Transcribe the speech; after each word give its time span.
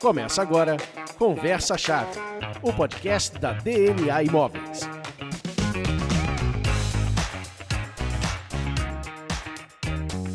Começa 0.00 0.42
agora 0.42 0.76
Conversa 1.16 1.78
Chave, 1.78 2.20
o 2.60 2.70
podcast 2.70 3.38
da 3.38 3.54
DNA 3.54 4.24
Imóveis. 4.24 4.80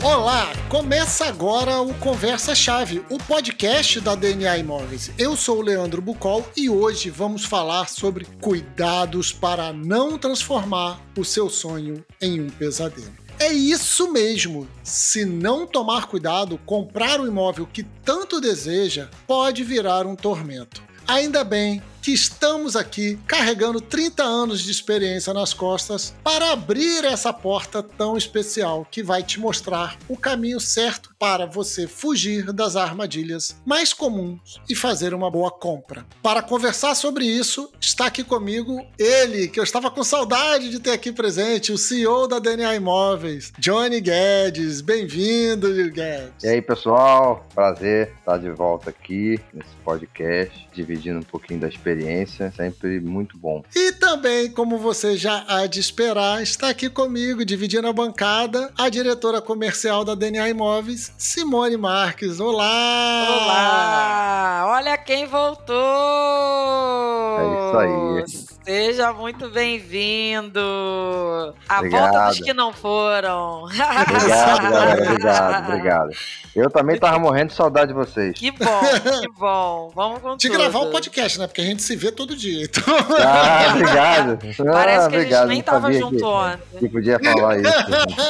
Olá, 0.04 0.52
começa 0.68 1.26
agora 1.26 1.80
o 1.80 1.94
Conversa 2.00 2.56
Chave, 2.56 3.06
o 3.08 3.20
podcast 3.20 4.02
da 4.02 4.16
DNA 4.16 4.58
Imóveis. 4.58 5.12
Eu 5.16 5.38
sou 5.38 5.60
o 5.60 5.62
Leandro 5.62 6.02
Bucol 6.02 6.44
e 6.58 6.68
hoje 6.68 7.12
vamos 7.12 7.46
falar 7.46 7.88
sobre 7.88 8.26
cuidados 8.42 9.32
para 9.32 9.72
não 9.72 10.18
transformar 10.18 11.00
o 11.16 11.24
seu 11.24 11.52
sonho 11.52 12.04
em 12.20 12.42
um 12.42 12.50
pesadelo. 12.50 13.21
É 13.42 13.52
isso 13.52 14.14
mesmo. 14.14 14.68
Se 14.84 15.26
não 15.26 15.66
tomar 15.66 16.06
cuidado, 16.06 16.60
comprar 16.64 17.20
o 17.20 17.26
imóvel 17.26 17.66
que 17.66 17.82
tanto 17.82 18.40
deseja 18.40 19.10
pode 19.26 19.64
virar 19.64 20.06
um 20.06 20.16
tormento. 20.16 20.84
Ainda 21.08 21.44
bem 21.44 21.82
que 22.02 22.12
estamos 22.12 22.76
aqui 22.76 23.20
carregando 23.28 23.80
30 23.80 24.24
anos 24.24 24.62
de 24.62 24.72
experiência 24.72 25.34
nas 25.34 25.54
costas 25.54 26.16
para 26.24 26.52
abrir 26.52 27.06
essa 27.06 27.32
porta 27.32 27.84
tão 27.84 28.18
especial 28.18 28.88
que 28.90 29.04
vai 29.04 29.22
te 29.22 29.40
mostrar 29.40 29.98
o 30.10 30.18
caminho 30.18 30.60
certo 30.60 31.14
para 31.20 31.46
você 31.46 31.88
fugir 31.88 32.52
das 32.52 32.76
armadilhas 32.76 33.56
mais 33.64 33.94
comuns 33.94 34.60
e 34.68 34.74
fazer 34.74 35.14
uma 35.14 35.30
boa 35.30 35.52
compra. 35.52 36.04
Para 36.24 36.42
conversar 36.42 36.96
sobre 36.96 37.26
isso, 37.26 37.72
está 37.80 38.08
aqui 38.08 38.24
comigo 38.24 38.84
ele, 38.98 39.48
que 39.48 39.60
eu 39.60 39.64
estava 39.64 39.92
com 39.92 40.04
saudade 40.04 40.70
de 40.70 40.80
ter 40.80 40.92
aqui 40.92 41.12
presente, 41.12 41.72
o 41.72 41.78
CEO 41.78 42.28
da 42.28 42.40
DNA 42.40 42.76
Imóveis, 42.76 43.54
Johnny 43.60 44.02
Guedes. 44.02 44.82
Bem-vindo, 44.82 45.68
Guedes. 45.92 46.44
E 46.44 46.48
aí, 46.48 46.62
pessoal? 46.62 47.46
Prazer 47.54 48.14
estar 48.20 48.40
de 48.40 48.50
volta 48.50 48.90
aqui 48.90 49.40
nesse 49.54 49.76
podcast, 49.86 50.68
dividindo 50.74 51.20
um 51.20 51.24
pouquinho 51.24 51.60
da 51.60 51.68
experiência 51.68 51.91
experiência, 51.92 52.52
sempre 52.56 53.00
muito 53.00 53.38
bom. 53.38 53.64
E 53.76 53.92
também, 53.94 54.50
como 54.50 54.78
você 54.78 55.18
já 55.18 55.44
há 55.48 55.68
de 55.68 55.80
esperar, 55.80 56.42
está 56.42 56.70
aqui 56.70 56.90
comigo, 56.90 57.44
dividindo 57.46 57.88
a 57.88 57.94
bancada, 57.94 58.72
a 58.78 58.90
diretora 58.90 59.42
comercial 59.42 60.04
da 60.04 60.16
DNA 60.16 60.50
Imóveis, 60.50 61.14
Simone 61.18 61.78
Marques. 61.78 62.40
Olá! 62.40 63.28
Olá! 63.30 64.66
Olha 64.78 64.98
quem 64.98 65.26
voltou! 65.26 65.76
É 67.40 67.44
isso 67.44 67.78
aí. 67.78 68.51
Seja 68.64 69.12
muito 69.12 69.50
bem-vindo! 69.50 70.60
A 71.68 71.82
volta 71.82 72.28
dos 72.28 72.40
que 72.40 72.54
não 72.54 72.72
foram. 72.72 73.64
Obrigado, 73.64 74.62
galera. 74.62 75.04
Obrigado, 75.04 75.68
obrigado. 75.68 76.10
Eu 76.56 76.70
também 76.70 77.00
tava 77.00 77.18
morrendo 77.18 77.48
de 77.48 77.56
saudade 77.56 77.88
de 77.88 77.94
vocês. 77.94 78.38
Que 78.38 78.52
bom, 78.52 78.82
que 79.22 79.32
bom. 79.40 79.92
Vamos 79.96 80.20
com 80.20 80.36
De 80.36 80.48
tudo. 80.48 80.60
gravar 80.60 80.80
o 80.80 80.92
podcast, 80.92 81.40
né? 81.40 81.48
Porque 81.48 81.62
a 81.62 81.64
gente 81.64 81.82
se 81.82 81.96
vê 81.96 82.12
todo 82.12 82.36
dia. 82.36 82.66
Então... 82.66 82.84
Ah, 83.20 83.72
obrigado. 83.72 84.38
Parece 84.72 85.06
ah, 85.06 85.10
que 85.10 85.16
a 85.16 85.20
obrigado. 85.20 85.42
gente 85.44 85.54
nem 85.54 85.64
tava 85.64 85.94
junto 85.94 86.18
que, 86.18 86.24
ontem. 86.24 86.80
que 86.80 86.90
podia 86.90 87.20
falar 87.20 87.58
isso. 87.58 87.72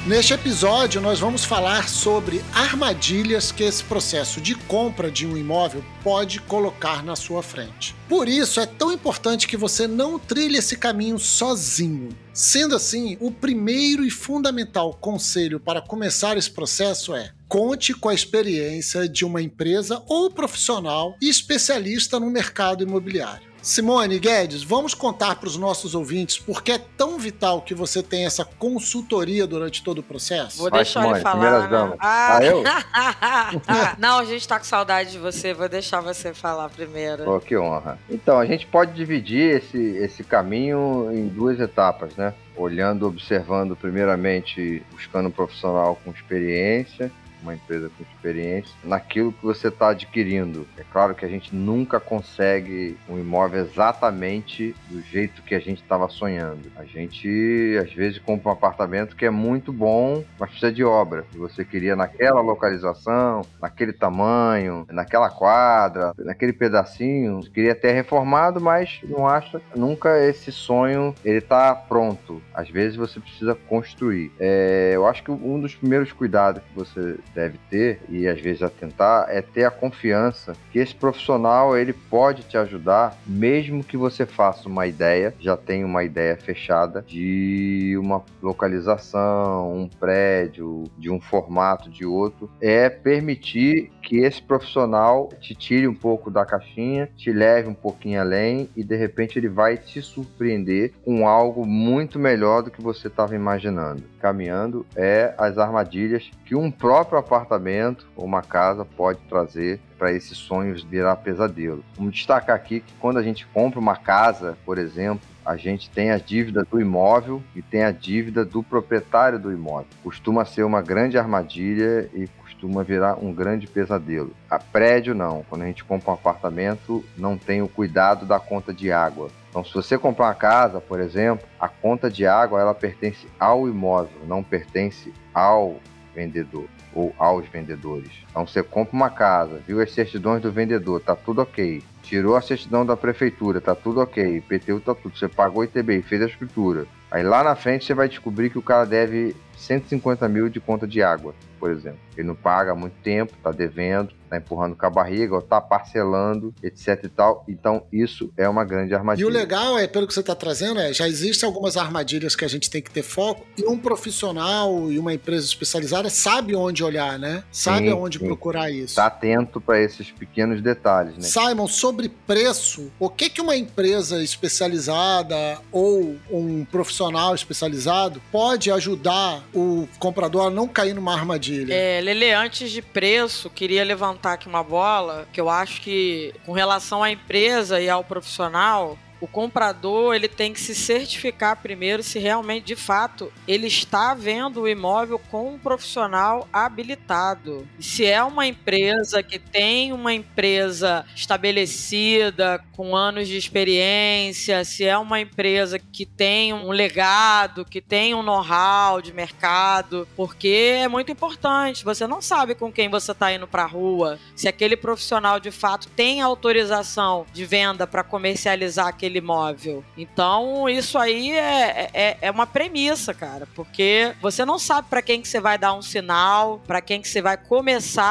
Neste 0.05 0.35
episódio, 0.35 1.01
nós 1.01 1.21
vamos 1.21 1.45
falar 1.45 1.89
sobre 1.89 2.43
armadilhas 2.53 3.53
que 3.53 3.63
esse 3.63 3.85
processo 3.85 4.41
de 4.41 4.57
compra 4.57 5.09
de 5.09 5.25
um 5.25 5.37
imóvel 5.37 5.85
pode 6.03 6.41
colocar 6.41 7.05
na 7.05 7.15
sua 7.15 7.41
frente. 7.41 7.95
Por 8.09 8.29
isso, 8.29 8.59
é 8.59 8.67
tão 8.67 8.91
importante 8.91 9.47
que 9.47 9.57
você 9.57 9.87
não 9.87 10.19
trilhe 10.19 10.59
esse 10.59 10.77
caminho 10.77 11.21
sozinho. 11.21 12.09
Sendo 12.33 12.75
assim, 12.75 13.17
o 13.21 13.31
primeiro 13.31 14.05
e 14.05 14.11
fundamental 14.11 14.93
conselho 14.93 15.61
para 15.61 15.81
começar 15.81 16.37
esse 16.37 16.51
processo 16.51 17.15
é: 17.15 17.31
conte 17.47 17.95
com 17.95 18.09
a 18.09 18.15
experiência 18.15 19.09
de 19.09 19.25
uma 19.25 19.41
empresa 19.41 20.03
ou 20.09 20.29
profissional 20.29 21.17
especialista 21.23 22.19
no 22.19 22.29
mercado 22.29 22.83
imobiliário. 22.83 23.52
Simone 23.63 24.19
Guedes, 24.19 24.65
vamos 24.65 24.93
contar 24.93 25.37
para 25.37 25.47
os 25.47 25.57
nossos 25.57 25.95
ouvintes 25.95 26.37
por 26.37 26.63
que 26.65 26.73
é 26.73 26.79
tão 26.97 27.17
vital 27.17 27.63
que 27.63 27.75
você 27.75 28.03
tenha 28.03 28.27
essa 28.27 28.45
consultoria 28.45 29.47
durante 29.47 29.85
todo 29.85 29.99
o 29.99 30.03
processo? 30.03 30.59
Vou 30.59 30.69
Vai, 30.69 30.81
deixar 30.81 31.01
Simone, 31.03 31.19
ele 31.19 31.23
falar. 31.23 31.71
né? 31.71 31.97
Ah, 32.01 32.37
Ah, 32.39 32.45
eu? 32.45 32.65
Não, 33.99 34.19
a 34.19 34.25
gente 34.25 34.47
tá 34.49 34.59
com 34.59 34.65
saudade 34.65 35.13
de 35.13 35.19
você. 35.19 35.55
Vou 35.55 35.69
deixar 35.69 36.01
você 36.01 36.35
falar 36.35 36.69
primeiro. 36.71 37.25
Pô, 37.25 37.39
que 37.39 37.57
honra. 37.57 37.99
Então, 38.11 38.37
a 38.39 38.45
gente 38.45 38.67
pode 38.67 38.93
dividir 38.95 39.59
esse, 39.59 39.79
esse 39.97 40.25
caminho 40.25 41.09
em 41.13 41.29
duas 41.29 41.61
etapas, 41.61 42.17
né? 42.17 42.35
Olhando, 42.57 43.07
observando, 43.07 43.77
primeiramente, 43.77 44.83
buscando 44.91 45.29
um 45.29 45.33
profissional 45.33 45.99
com 46.05 46.11
experiência, 46.11 47.13
uma 47.43 47.55
empresa 47.55 47.91
com 47.97 48.03
experiência, 48.03 48.73
naquilo 48.85 49.33
que 49.33 49.43
você 49.43 49.69
está 49.69 49.91
adquirindo. 49.91 50.67
É 50.77 50.85
claro 50.93 51.15
que 51.15 51.25
a 51.25 51.29
gente 51.29 51.55
nunca 51.55 51.99
consegue 52.01 52.97
um 53.09 53.19
imóvel 53.19 53.61
exatamente 53.61 54.75
do 54.89 55.01
jeito 55.03 55.43
que 55.43 55.55
a 55.55 55.61
gente 55.61 55.83
estava 55.83 56.09
sonhando. 56.09 56.71
A 56.77 56.85
gente, 56.85 57.79
às 57.83 57.93
vezes, 57.93 58.19
compra 58.19 58.51
um 58.51 58.53
apartamento 58.53 59.17
que 59.17 59.27
é 59.27 59.31
muito 59.31 59.73
bom, 59.73 60.25
mas 60.39 60.51
precisa 60.51 60.73
de 60.73 60.85
obra. 60.85 61.25
Você 61.35 61.65
queria 61.65 61.97
naquela 61.97 62.41
localização, 62.41 63.43
naquele 63.61 63.93
tamanho, 63.93 64.87
naquela 64.91 65.31
quadra, 65.31 66.13
naquele 66.19 66.53
pedacinho. 66.53 67.43
Você 67.43 67.51
queria 67.51 67.75
ter 67.75 67.93
reformado, 67.93 68.61
mas 68.61 69.01
não 69.05 69.27
acha 69.27 69.61
nunca 69.75 70.19
esse 70.25 70.53
sonho 70.53 71.15
ele 71.25 71.41
tá 71.41 71.75
pronto. 71.75 72.43
Às 72.55 72.69
vezes 72.69 72.97
você 72.97 73.19
precisa 73.21 73.55
construir. 73.55 74.31
É, 74.39 74.93
eu 74.95 75.07
acho 75.07 75.23
que 75.23 75.31
um 75.31 75.61
dos 75.61 75.75
primeiros 75.75 76.13
cuidados 76.13 76.63
que 76.63 76.75
você 76.75 77.19
deve 77.35 77.59
ter 77.71 78.01
e 78.09 78.27
às 78.27 78.41
vezes 78.41 78.63
atentar 78.63 79.27
é 79.29 79.41
ter 79.41 79.65
a 79.65 79.71
confiança 79.71 80.55
que 80.71 80.79
esse 80.79 80.95
profissional 80.95 81.77
ele 81.77 81.93
pode 81.93 82.43
te 82.43 82.57
ajudar, 82.57 83.17
mesmo 83.27 83.85
que 83.85 83.97
você 83.97 84.27
faça 84.27 84.69
uma 84.69 84.87
ideia, 84.87 85.35
já 85.39 85.57
tenha 85.57 85.87
uma 85.87 86.05
ideia 86.05 86.37
fechada 86.37 87.05
de 87.07 87.97
uma 87.99 88.23
localização, 88.43 89.75
um 89.75 89.89
prédio, 89.89 90.85
de 90.99 91.11
um 91.11 91.21
formato, 91.21 91.91
de 91.91 92.05
outro, 92.05 92.51
é 92.61 92.89
permitir 92.89 93.91
que 94.03 94.19
esse 94.19 94.43
profissional 94.43 95.29
te 95.41 95.55
tire 95.55 95.87
um 95.87 95.95
pouco 95.95 96.31
da 96.31 96.45
caixinha, 96.45 97.09
te 97.17 97.33
leve 97.33 97.69
um 97.69 97.75
pouquinho 97.75 98.21
além 98.21 98.69
e 98.77 98.83
de 98.83 98.97
repente 98.97 99.39
ele 99.39 99.49
vai 99.49 99.77
te 99.77 100.03
surpreender 100.03 100.93
com 101.05 101.27
algo 101.27 101.65
muito 101.65 102.19
melhor 102.19 102.63
do 102.63 102.71
que 102.71 102.83
você 102.83 103.09
estava 103.09 103.35
imaginando. 103.35 104.03
Caminhando 104.21 104.85
é 104.97 105.35
as 105.39 105.59
armadilhas 105.59 106.31
que 106.45 106.55
um 106.55 106.71
próprio 106.71 107.19
apartamento 107.23 108.07
ou 108.15 108.25
uma 108.25 108.43
casa 108.43 108.85
pode 108.85 109.21
trazer 109.29 109.81
para 109.99 110.13
esses 110.13 110.37
sonhos 110.37 110.83
virar 110.83 111.17
pesadelo. 111.17 111.85
Vamos 111.97 112.15
destacar 112.15 112.57
aqui 112.57 112.81
que 112.81 112.93
quando 113.01 113.19
a 113.19 113.23
gente 113.23 113.47
compra 113.47 113.79
uma 113.79 113.97
casa, 113.97 114.59
por 114.65 114.79
exemplo, 114.79 115.27
a 115.45 115.57
gente 115.57 115.91
tem 115.91 116.11
a 116.11 116.19
dívida 116.19 116.65
do 116.69 116.81
imóvel 116.81 117.43
e 117.55 117.63
tem 117.63 117.83
a 117.83 117.91
dívida 117.91 118.45
do 118.45 118.63
proprietário 118.63 119.39
do 119.39 119.53
imóvel. 119.53 119.87
Costuma 120.03 120.45
ser 120.45 120.63
uma 120.63 120.81
grande 120.81 121.19
armadilha 121.19 122.09
e 122.15 122.29
costuma 122.41 122.83
virar 122.83 123.17
um 123.21 123.33
grande 123.33 123.67
pesadelo. 123.67 124.33
A 124.49 124.59
prédio 124.59 125.15
não. 125.15 125.45
Quando 125.49 125.63
a 125.63 125.67
gente 125.67 125.85
compra 125.85 126.11
um 126.11 126.15
apartamento, 126.15 127.05
não 127.17 127.37
tem 127.37 127.61
o 127.61 127.69
cuidado 127.69 128.25
da 128.25 128.39
conta 128.39 128.73
de 128.73 128.93
água. 128.93 129.29
Então, 129.51 129.65
se 129.65 129.75
você 129.75 129.99
comprar 129.99 130.27
uma 130.27 130.35
casa, 130.35 130.81
por 130.81 131.01
exemplo, 131.01 131.47
a 131.61 131.69
conta 131.69 132.09
de 132.09 132.25
água 132.25 132.61
ela 132.61 132.75
pertence 132.75 133.27
ao 133.39 133.69
imóvel, 133.69 134.27
não 134.27 134.43
pertence 134.43 135.13
ao 135.35 135.77
vendedor 136.15 136.67
ou 136.95 137.15
aos 137.19 137.47
vendedores. 137.49 138.11
Então 138.31 138.47
você 138.47 138.63
compra 138.63 138.95
uma 138.95 139.11
casa, 139.11 139.63
viu 139.67 139.81
as 139.81 139.93
certidões 139.93 140.43
do 140.43 140.53
vendedor, 140.53 141.01
tá 141.01 141.15
tudo 141.17 141.43
ok. 141.43 141.83
Tirou 142.03 142.37
a 142.37 142.43
certidão 142.43 142.85
da 142.85 142.97
prefeitura, 142.97 143.61
tá 143.61 143.75
tudo 143.75 144.01
ok. 144.01 144.37
IPTU 144.39 144.81
tá 144.81 144.95
tudo. 144.95 145.17
Você 145.17 145.29
pagou 145.29 145.65
ITBI, 145.65 146.03
fez 146.03 146.23
a 146.23 146.27
escritura. 146.27 146.87
Aí 147.13 147.23
lá 147.23 147.45
na 147.45 147.55
frente 147.55 147.85
você 147.85 147.93
vai 147.93 148.09
descobrir 148.09 148.49
que 148.49 148.59
o 148.59 148.63
cara 148.63 148.87
deve 148.87 149.37
150 149.59 150.27
mil 150.31 150.49
de 150.49 150.59
conta 150.61 150.87
de 150.87 151.03
água, 151.03 151.35
por 151.61 151.71
exemplo. 151.71 152.01
Ele 152.17 152.27
não 152.27 152.35
paga 152.35 152.73
há 152.73 152.75
muito 152.75 152.95
tempo, 153.03 153.35
está 153.37 153.53
devendo, 153.53 154.13
está 154.25 154.37
empurrando 154.37 154.75
com 154.75 154.87
a 154.87 154.91
barriga, 154.91 155.35
ou 155.35 155.41
está 155.41 155.61
parcelando, 155.61 156.55
etc 156.63 157.05
e 157.05 157.09
tal. 157.09 157.45
Então, 157.49 157.85
isso 157.93 158.33
é 158.37 158.49
uma 158.49 158.65
grande 158.65 158.95
armadilha. 158.95 159.25
E 159.25 159.29
o 159.29 159.33
legal 159.33 159.79
é, 159.79 159.87
pelo 159.87 160.07
que 160.07 160.15
você 160.15 160.21
está 160.21 160.35
trazendo, 160.35 160.81
é 160.81 160.93
já 160.93 161.07
existem 161.07 161.47
algumas 161.47 161.77
armadilhas 161.77 162.35
que 162.35 162.45
a 162.45 162.49
gente 162.49 162.69
tem 162.71 162.83
que 162.83 162.91
ter 162.91 163.03
foco, 163.03 163.47
e 163.57 163.67
um 163.67 163.79
profissional 163.79 164.91
e 164.91 164.99
uma 164.99 165.13
empresa 165.13 165.47
especializada 165.47 166.09
sabe 166.11 166.55
onde 166.55 166.83
olhar, 166.83 167.19
né? 167.19 167.45
Sabe 167.53 167.89
sim, 167.89 167.93
onde 167.93 168.19
sim. 168.19 168.27
procurar 168.27 168.71
isso. 168.71 168.93
Está 168.93 169.07
atento 169.07 169.61
para 169.61 169.81
esses 169.81 170.11
pequenos 170.11 170.61
detalhes, 170.61 171.15
né? 171.15 171.23
Simon, 171.23 171.67
sobre 171.67 172.09
preço, 172.09 172.91
o 172.99 173.09
que, 173.09 173.29
que 173.29 173.41
uma 173.41 173.57
empresa 173.57 174.23
especializada 174.23 175.59
ou 175.71 176.17
um 176.31 176.65
profissional 176.65 177.02
especializado 177.35 178.23
pode 178.31 178.71
ajudar 178.71 179.43
o 179.55 179.89
comprador 179.99 180.47
a 180.47 180.51
não 180.51 180.69
cair 180.69 180.95
numa 180.95 181.15
armadilha? 181.15 181.75
É, 181.75 182.01
Lele, 182.01 182.33
antes 182.33 182.71
de 182.71 182.83
preço, 182.83 183.51
queria 183.51 183.85
levantar 183.85 184.35
aqui 184.35 184.49
uma 184.49 184.63
bola 184.63 185.27
que 185.33 185.41
eu 185.41 185.49
acho 185.49 185.81
que, 185.81 186.35
com 186.45 186.53
relação 186.53 187.03
à 187.03 187.11
empresa 187.11 187.81
e 187.81 187.89
ao 187.89 188.05
profissional, 188.05 188.99
o 189.23 189.29
comprador 189.29 190.17
ele 190.17 190.27
tem 190.27 190.53
que 190.53 190.61
se 190.61 190.75
certificar 190.75 191.63
primeiro 191.63 192.03
se 192.03 192.19
realmente, 192.19 192.65
de 192.65 192.75
fato, 192.75 193.33
ele 193.47 193.69
está 193.69 194.15
vendo 194.15 194.63
o 194.63 194.69
imóvel 194.69 195.17
com 195.17 195.55
um 195.55 195.59
profissional 195.61 196.49
habilitado. 196.53 197.65
Se 197.79 198.05
é 198.05 198.21
uma 198.21 198.49
empresa 198.49 199.23
que 199.23 199.39
tem 199.39 199.93
uma 199.93 200.13
empresa 200.13 201.07
estabelecida, 201.15 202.65
com 202.73 202.97
anos 202.97 203.29
de 203.29 203.37
experiência, 203.37 204.65
se 204.65 204.85
é 204.85 204.99
uma 204.99 205.21
empresa 205.21 205.79
que 205.79 206.05
tem 206.05 206.53
um 206.53 206.73
legado, 206.73 207.65
que 207.65 207.81
tem 207.81 208.15
um 208.15 208.25
know-how 208.25 209.01
de 209.01 209.13
mercado, 209.13 210.09
porque 210.17 210.81
é 210.83 210.89
muito 210.89 211.13
importante. 211.13 211.85
Você 211.85 212.09
não 212.09 212.21
sabe 212.21 212.57
com 212.57 212.73
quem 212.73 212.89
você 212.89 213.13
está 213.13 213.33
indo 213.33 213.47
para 213.47 213.63
a 213.63 213.67
rua, 213.67 214.19
se 214.35 214.49
aquele 214.49 214.77
profissional 214.77 215.39
de 215.39 215.53
fato 215.53 215.89
tem 215.91 216.21
autorização 216.21 217.25
de 217.33 217.45
venda 217.45 217.87
para 217.87 218.03
comercializar 218.03 218.89
aquele 218.89 219.12
aquele 219.13 219.19
imóvel. 219.19 219.85
Então, 219.97 220.69
isso 220.69 220.99
aí 220.99 221.33
é, 221.33 221.91
é, 221.93 222.19
é 222.23 222.31
uma 222.31 222.47
premissa, 222.47 223.13
cara, 223.13 223.47
porque 223.55 224.15
você 224.21 224.45
não 224.45 224.59
sabe 224.59 224.89
para 224.89 225.03
quem 225.03 225.21
que 225.21 225.29
você 225.29 225.41
vai 225.41 225.59
dar 225.59 225.75
um 225.75 225.83
sinal, 225.83 226.61
para 226.67 226.81
quem 226.81 227.03
que 227.03 227.09
você 227.09 227.21
vai 227.21 227.37
começar 227.37 228.05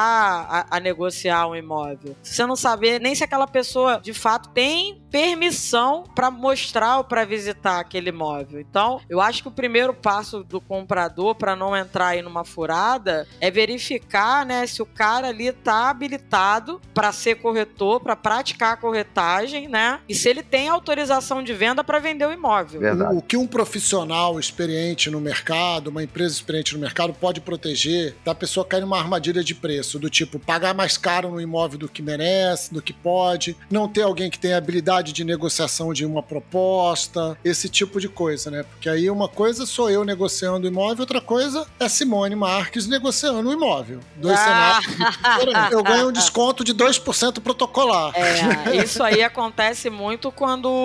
a, 0.48 0.76
a 0.76 0.80
negociar 0.80 1.48
um 1.48 1.56
imóvel. 1.56 2.16
Você 2.22 2.46
não 2.46 2.56
sabe 2.56 2.98
nem 2.98 3.14
se 3.14 3.24
aquela 3.24 3.46
pessoa 3.46 4.00
de 4.00 4.14
fato 4.14 4.50
tem 4.50 5.02
permissão 5.10 6.04
para 6.14 6.30
mostrar 6.30 6.98
ou 6.98 7.04
para 7.04 7.24
visitar 7.24 7.80
aquele 7.80 8.08
imóvel. 8.08 8.60
Então, 8.60 9.00
eu 9.10 9.20
acho 9.20 9.42
que 9.42 9.48
o 9.48 9.52
primeiro 9.52 9.92
passo 9.92 10.42
do 10.42 10.60
comprador 10.60 11.34
para 11.34 11.54
não 11.54 11.76
entrar 11.76 12.08
aí 12.08 12.22
numa 12.22 12.44
furada 12.44 13.26
é 13.40 13.50
verificar, 13.50 14.46
né, 14.46 14.66
se 14.66 14.80
o 14.80 14.86
cara 14.86 15.28
ali 15.28 15.52
tá 15.52 15.90
habilitado 15.90 16.80
para 16.94 17.12
ser 17.12 17.36
corretor, 17.36 18.00
para 18.00 18.16
praticar 18.16 18.72
a 18.72 18.76
corretagem, 18.76 19.68
né? 19.68 20.00
E 20.08 20.14
se 20.14 20.28
ele 20.28 20.42
tem 20.42 20.68
autorização 20.68 20.91
autorização 20.92 21.42
de 21.42 21.54
venda 21.54 21.82
para 21.82 21.98
vender 21.98 22.26
o 22.26 22.32
imóvel. 22.32 22.80
Verdade. 22.80 23.16
O 23.16 23.22
que 23.22 23.36
um 23.36 23.46
profissional 23.46 24.38
experiente 24.38 25.10
no 25.10 25.20
mercado, 25.20 25.88
uma 25.88 26.02
empresa 26.02 26.34
experiente 26.34 26.74
no 26.74 26.80
mercado 26.80 27.14
pode 27.14 27.40
proteger 27.40 28.14
da 28.24 28.34
pessoa 28.34 28.64
cair 28.64 28.82
numa 28.82 28.98
armadilha 28.98 29.42
de 29.42 29.54
preço, 29.54 29.98
do 29.98 30.10
tipo 30.10 30.38
pagar 30.38 30.74
mais 30.74 30.96
caro 30.98 31.30
no 31.30 31.40
imóvel 31.40 31.78
do 31.78 31.88
que 31.88 32.02
merece, 32.02 32.72
do 32.72 32.82
que 32.82 32.92
pode, 32.92 33.56
não 33.70 33.88
ter 33.88 34.02
alguém 34.02 34.30
que 34.30 34.38
tenha 34.38 34.58
habilidade 34.58 35.12
de 35.12 35.24
negociação 35.24 35.92
de 35.92 36.04
uma 36.04 36.22
proposta, 36.22 37.36
esse 37.44 37.68
tipo 37.68 37.98
de 37.98 38.08
coisa, 38.08 38.50
né? 38.50 38.62
Porque 38.62 38.88
aí 38.88 39.08
uma 39.08 39.28
coisa 39.28 39.64
sou 39.64 39.90
eu 39.90 40.04
negociando 40.04 40.66
o 40.66 40.70
imóvel, 40.70 41.00
outra 41.00 41.20
coisa 41.20 41.66
é 41.80 41.88
Simone 41.88 42.36
Marques 42.36 42.86
negociando 42.86 43.48
o 43.48 43.52
imóvel. 43.52 44.00
Dois 44.16 44.38
ah. 44.38 44.80
cenários. 44.84 45.72
Eu 45.72 45.82
ganho 45.82 46.08
um 46.08 46.12
desconto 46.12 46.62
de 46.62 46.74
2% 46.74 47.40
protocolar. 47.40 48.12
É, 48.14 48.76
isso 48.82 49.02
aí 49.02 49.22
acontece 49.22 49.88
muito 49.88 50.30
quando 50.30 50.81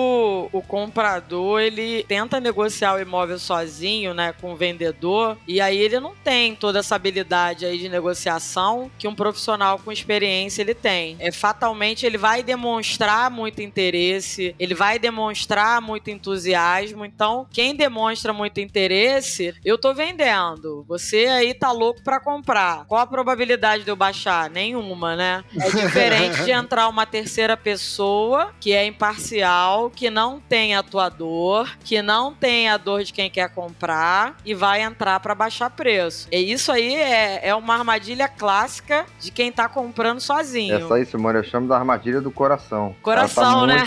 o 0.52 0.62
comprador 0.62 1.60
ele 1.60 2.04
tenta 2.04 2.40
negociar 2.40 2.94
o 2.94 3.00
imóvel 3.00 3.38
sozinho, 3.38 4.14
né, 4.14 4.34
com 4.40 4.52
o 4.52 4.56
vendedor, 4.56 5.36
e 5.46 5.60
aí 5.60 5.78
ele 5.78 6.00
não 6.00 6.14
tem 6.14 6.54
toda 6.54 6.78
essa 6.78 6.94
habilidade 6.94 7.64
aí 7.64 7.78
de 7.78 7.88
negociação 7.88 8.90
que 8.98 9.08
um 9.08 9.14
profissional 9.14 9.78
com 9.78 9.92
experiência 9.92 10.62
ele 10.62 10.74
tem. 10.74 11.16
É 11.18 11.30
fatalmente 11.30 12.04
ele 12.04 12.18
vai 12.18 12.42
demonstrar 12.42 13.30
muito 13.30 13.62
interesse, 13.62 14.54
ele 14.58 14.74
vai 14.74 14.98
demonstrar 14.98 15.80
muito 15.80 16.10
entusiasmo. 16.10 17.04
Então, 17.04 17.46
quem 17.50 17.74
demonstra 17.74 18.32
muito 18.32 18.60
interesse, 18.60 19.54
eu 19.64 19.78
tô 19.78 19.94
vendendo. 19.94 20.84
Você 20.88 21.26
aí 21.26 21.54
tá 21.54 21.72
louco 21.72 22.02
para 22.02 22.20
comprar. 22.20 22.84
Qual 22.86 23.00
a 23.00 23.06
probabilidade 23.06 23.84
de 23.84 23.90
eu 23.90 23.96
baixar? 23.96 24.50
Nenhuma, 24.50 25.16
né? 25.16 25.44
É 25.60 25.70
diferente 25.70 26.42
de 26.44 26.50
entrar 26.50 26.88
uma 26.88 27.06
terceira 27.06 27.56
pessoa 27.56 28.52
que 28.60 28.72
é 28.72 28.84
imparcial 28.84 29.77
que 29.88 30.10
não 30.10 30.40
tem 30.40 30.74
atuador, 30.74 31.70
que 31.84 32.02
não 32.02 32.34
tem 32.34 32.68
a 32.68 32.76
dor 32.76 33.04
de 33.04 33.12
quem 33.12 33.30
quer 33.30 33.48
comprar 33.50 34.36
e 34.44 34.54
vai 34.54 34.82
entrar 34.82 35.20
para 35.20 35.34
baixar 35.34 35.70
preço. 35.70 36.26
E 36.32 36.52
isso 36.52 36.72
aí 36.72 36.94
é, 36.94 37.48
é 37.48 37.54
uma 37.54 37.74
armadilha 37.74 38.28
clássica 38.28 39.06
de 39.20 39.30
quem 39.30 39.52
tá 39.52 39.68
comprando 39.68 40.20
sozinho. 40.20 40.74
Essa 40.74 40.94
aí, 40.94 41.06
Simone, 41.06 41.38
eu 41.38 41.44
chamo 41.44 41.68
da 41.68 41.76
armadilha 41.76 42.20
do 42.20 42.30
coração. 42.30 42.96
Coração, 43.02 43.60
tá 43.60 43.66
né? 43.66 43.84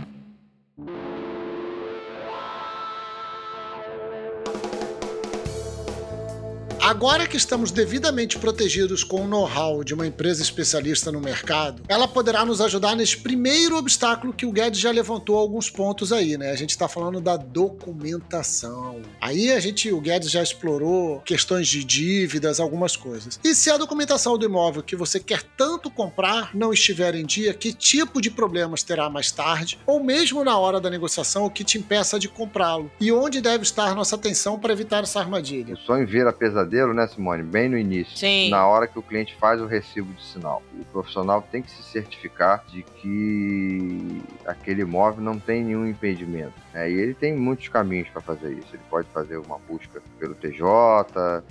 Agora 6.85 7.27
que 7.27 7.39
estamos 7.39 7.71
devidamente 7.71 8.39
protegidos 8.39 9.03
com 9.03 9.23
o 9.23 9.27
know-how 9.27 9.83
de 9.83 9.95
uma 9.95 10.07
empresa 10.07 10.43
especialista 10.43 11.11
no 11.11 11.19
mercado, 11.19 11.83
ela 11.89 12.07
poderá 12.07 12.45
nos 12.45 12.61
ajudar 12.61 12.95
nesse 12.95 13.17
primeiro 13.17 13.79
obstáculo 13.79 14.35
que 14.35 14.45
o 14.45 14.53
Guedes 14.53 14.81
já 14.81 14.91
levantou 14.91 15.39
alguns 15.39 15.71
pontos 15.71 16.13
aí, 16.13 16.37
né? 16.37 16.51
A 16.51 16.57
gente 16.57 16.73
está 16.73 16.87
falando 16.87 17.23
da 17.23 17.39
documentação. 17.39 19.01
Aí 19.19 19.51
a 19.51 19.59
gente, 19.61 19.91
o 19.91 19.99
Guedes 19.99 20.31
já 20.31 20.43
explorou 20.43 21.23
questões 21.23 21.69
de 21.69 21.83
dívidas, 21.83 22.61
algumas 22.61 22.99
coisas. 22.99 23.41
E 23.43 23.55
se 23.55 23.71
a 23.71 23.79
documentação 23.79 24.37
do 24.37 24.45
imóvel 24.45 24.83
que 24.83 24.95
você 24.95 25.19
quer 25.19 25.43
tanto 25.57 25.91
comprar 25.91 26.55
não 26.55 26.71
estiver 26.71 27.15
em 27.15 27.25
dia, 27.25 27.55
que 27.55 27.73
tipo 27.73 28.21
de 28.21 28.31
problemas 28.31 28.83
terá 28.83 29.09
mais 29.09 29.33
tarde, 29.33 29.81
ou 29.87 30.05
mesmo 30.05 30.45
na 30.45 30.59
hora 30.59 30.79
da 30.79 30.91
negociação, 30.91 31.47
o 31.47 31.51
que 31.51 31.65
te 31.65 31.79
impeça 31.79 32.19
de 32.19 32.29
comprá-lo? 32.29 32.93
E 33.01 33.11
onde 33.11 33.41
deve 33.41 33.63
estar 33.63 33.95
nossa 33.95 34.17
atenção 34.17 34.59
para 34.59 34.75
evitar 34.75 35.03
essa 35.03 35.19
armadilha? 35.19 35.73
O 35.73 35.79
sonho 35.79 36.07
vira 36.07 36.31
pesadelo 36.31 36.74
pesadelo, 36.75 36.93
né, 36.93 37.07
Simone? 37.07 37.43
Bem 37.43 37.69
no 37.69 37.79
início. 37.79 38.17
Sim. 38.19 38.51
Na 38.51 38.67
hora 38.67 38.87
que 38.87 38.99
o 38.99 39.03
cliente 39.03 39.35
faz 39.37 39.61
o 39.61 39.67
recibo 39.67 40.13
de 40.13 40.23
sinal. 40.23 40.63
O 40.79 40.85
profissional 40.87 41.41
tem 41.51 41.63
que 41.63 41.71
se 41.71 41.83
certificar 41.85 42.65
de 42.69 42.83
que 42.83 44.23
aquele 44.45 44.83
imóvel 44.83 45.23
não 45.23 45.39
tem 45.39 45.63
nenhum 45.63 45.87
impedimento. 45.87 46.53
É, 46.75 46.91
e 46.91 46.95
ele 46.95 47.15
tem 47.15 47.35
muitos 47.37 47.69
caminhos 47.69 48.09
para 48.09 48.21
fazer 48.21 48.53
isso. 48.53 48.69
Ele 48.75 48.83
pode 48.91 49.09
fazer 49.11 49.37
uma 49.37 49.59
busca 49.59 50.03
pelo 50.19 50.35
TJ, 50.35 50.65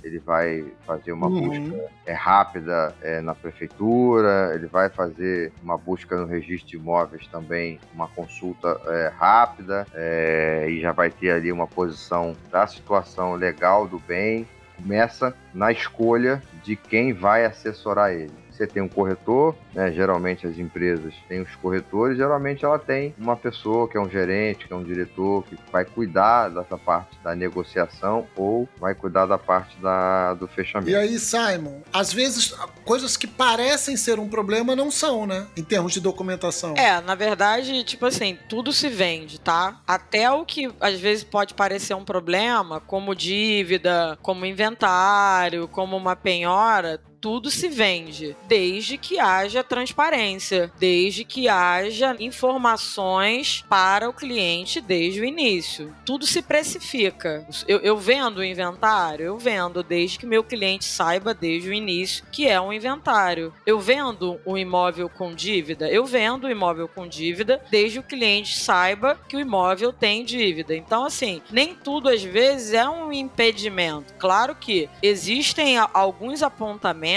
ele 0.02 0.18
vai 0.18 0.64
fazer 0.86 1.12
uma 1.12 1.26
Uhum. 1.26 1.48
busca 1.48 1.90
é, 2.04 2.12
rápida 2.12 2.94
é, 3.00 3.20
na 3.22 3.34
prefeitura, 3.34 4.52
ele 4.54 4.66
vai 4.66 4.90
fazer 4.90 5.52
uma 5.62 5.78
busca 5.78 6.14
no 6.16 6.26
registro 6.26 6.68
de 6.68 6.76
imóveis 6.76 7.26
também, 7.28 7.80
uma 7.94 8.06
consulta 8.08 8.78
é, 8.86 9.12
rápida, 9.16 9.86
é, 9.94 10.66
e 10.68 10.80
já 10.80 10.92
vai 10.92 11.08
ter 11.10 11.30
ali 11.30 11.50
uma 11.50 11.66
posição 11.66 12.36
da 12.50 12.66
situação 12.66 13.34
legal 13.34 13.88
do 13.88 13.98
bem. 13.98 14.46
Começa 14.76 15.34
na 15.52 15.72
escolha 15.72 16.42
de 16.62 16.76
quem 16.76 17.12
vai 17.12 17.44
assessorar 17.44 18.12
ele. 18.12 18.43
Você 18.54 18.66
tem 18.66 18.82
um 18.82 18.88
corretor, 18.88 19.56
né? 19.74 19.92
Geralmente 19.92 20.46
as 20.46 20.56
empresas 20.58 21.12
têm 21.28 21.40
os 21.40 21.54
corretores, 21.56 22.16
geralmente 22.16 22.64
ela 22.64 22.78
tem 22.78 23.12
uma 23.18 23.36
pessoa 23.36 23.88
que 23.88 23.96
é 23.96 24.00
um 24.00 24.08
gerente, 24.08 24.66
que 24.66 24.72
é 24.72 24.76
um 24.76 24.84
diretor, 24.84 25.44
que 25.44 25.58
vai 25.72 25.84
cuidar 25.84 26.48
dessa 26.48 26.78
parte 26.78 27.18
da 27.22 27.34
negociação 27.34 28.26
ou 28.36 28.68
vai 28.78 28.94
cuidar 28.94 29.26
da 29.26 29.36
parte 29.36 29.76
da, 29.78 30.34
do 30.34 30.46
fechamento. 30.46 30.90
E 30.90 30.94
aí, 30.94 31.18
Simon, 31.18 31.80
às 31.92 32.12
vezes 32.12 32.54
coisas 32.84 33.16
que 33.16 33.26
parecem 33.26 33.96
ser 33.96 34.20
um 34.20 34.28
problema 34.28 34.76
não 34.76 34.90
são, 34.90 35.26
né? 35.26 35.46
Em 35.56 35.64
termos 35.64 35.92
de 35.92 36.00
documentação. 36.00 36.74
É, 36.76 37.00
na 37.00 37.16
verdade, 37.16 37.82
tipo 37.82 38.06
assim, 38.06 38.38
tudo 38.48 38.72
se 38.72 38.88
vende, 38.88 39.40
tá? 39.40 39.80
Até 39.86 40.30
o 40.30 40.44
que 40.44 40.72
às 40.80 41.00
vezes 41.00 41.24
pode 41.24 41.54
parecer 41.54 41.94
um 41.94 42.04
problema, 42.04 42.80
como 42.80 43.14
dívida, 43.14 44.16
como 44.22 44.46
inventário, 44.46 45.66
como 45.66 45.96
uma 45.96 46.14
penhora, 46.14 47.00
tudo 47.24 47.50
se 47.50 47.68
vende, 47.68 48.36
desde 48.46 48.98
que 48.98 49.18
haja 49.18 49.64
transparência, 49.64 50.70
desde 50.78 51.24
que 51.24 51.48
haja 51.48 52.14
informações 52.20 53.64
para 53.66 54.10
o 54.10 54.12
cliente 54.12 54.78
desde 54.78 55.22
o 55.22 55.24
início. 55.24 55.96
Tudo 56.04 56.26
se 56.26 56.42
precifica. 56.42 57.48
Eu, 57.66 57.78
eu 57.78 57.96
vendo 57.96 58.40
o 58.40 58.44
inventário, 58.44 59.24
eu 59.24 59.38
vendo 59.38 59.82
desde 59.82 60.18
que 60.18 60.26
meu 60.26 60.44
cliente 60.44 60.84
saiba 60.84 61.32
desde 61.32 61.70
o 61.70 61.72
início 61.72 62.26
que 62.30 62.46
é 62.46 62.60
um 62.60 62.70
inventário. 62.70 63.54
Eu 63.64 63.80
vendo 63.80 64.38
um 64.44 64.58
imóvel 64.58 65.08
com 65.08 65.34
dívida, 65.34 65.88
eu 65.88 66.04
vendo 66.04 66.44
o 66.44 66.50
imóvel 66.50 66.86
com 66.86 67.08
dívida 67.08 67.58
desde 67.70 68.00
o 68.00 68.02
cliente 68.02 68.58
saiba 68.58 69.18
que 69.26 69.34
o 69.34 69.40
imóvel 69.40 69.94
tem 69.94 70.26
dívida. 70.26 70.76
Então, 70.76 71.06
assim, 71.06 71.40
nem 71.50 71.74
tudo 71.74 72.10
às 72.10 72.22
vezes 72.22 72.74
é 72.74 72.86
um 72.86 73.10
impedimento. 73.10 74.12
Claro 74.18 74.54
que 74.54 74.90
existem 75.02 75.78
alguns 75.94 76.42
apontamentos 76.42 77.13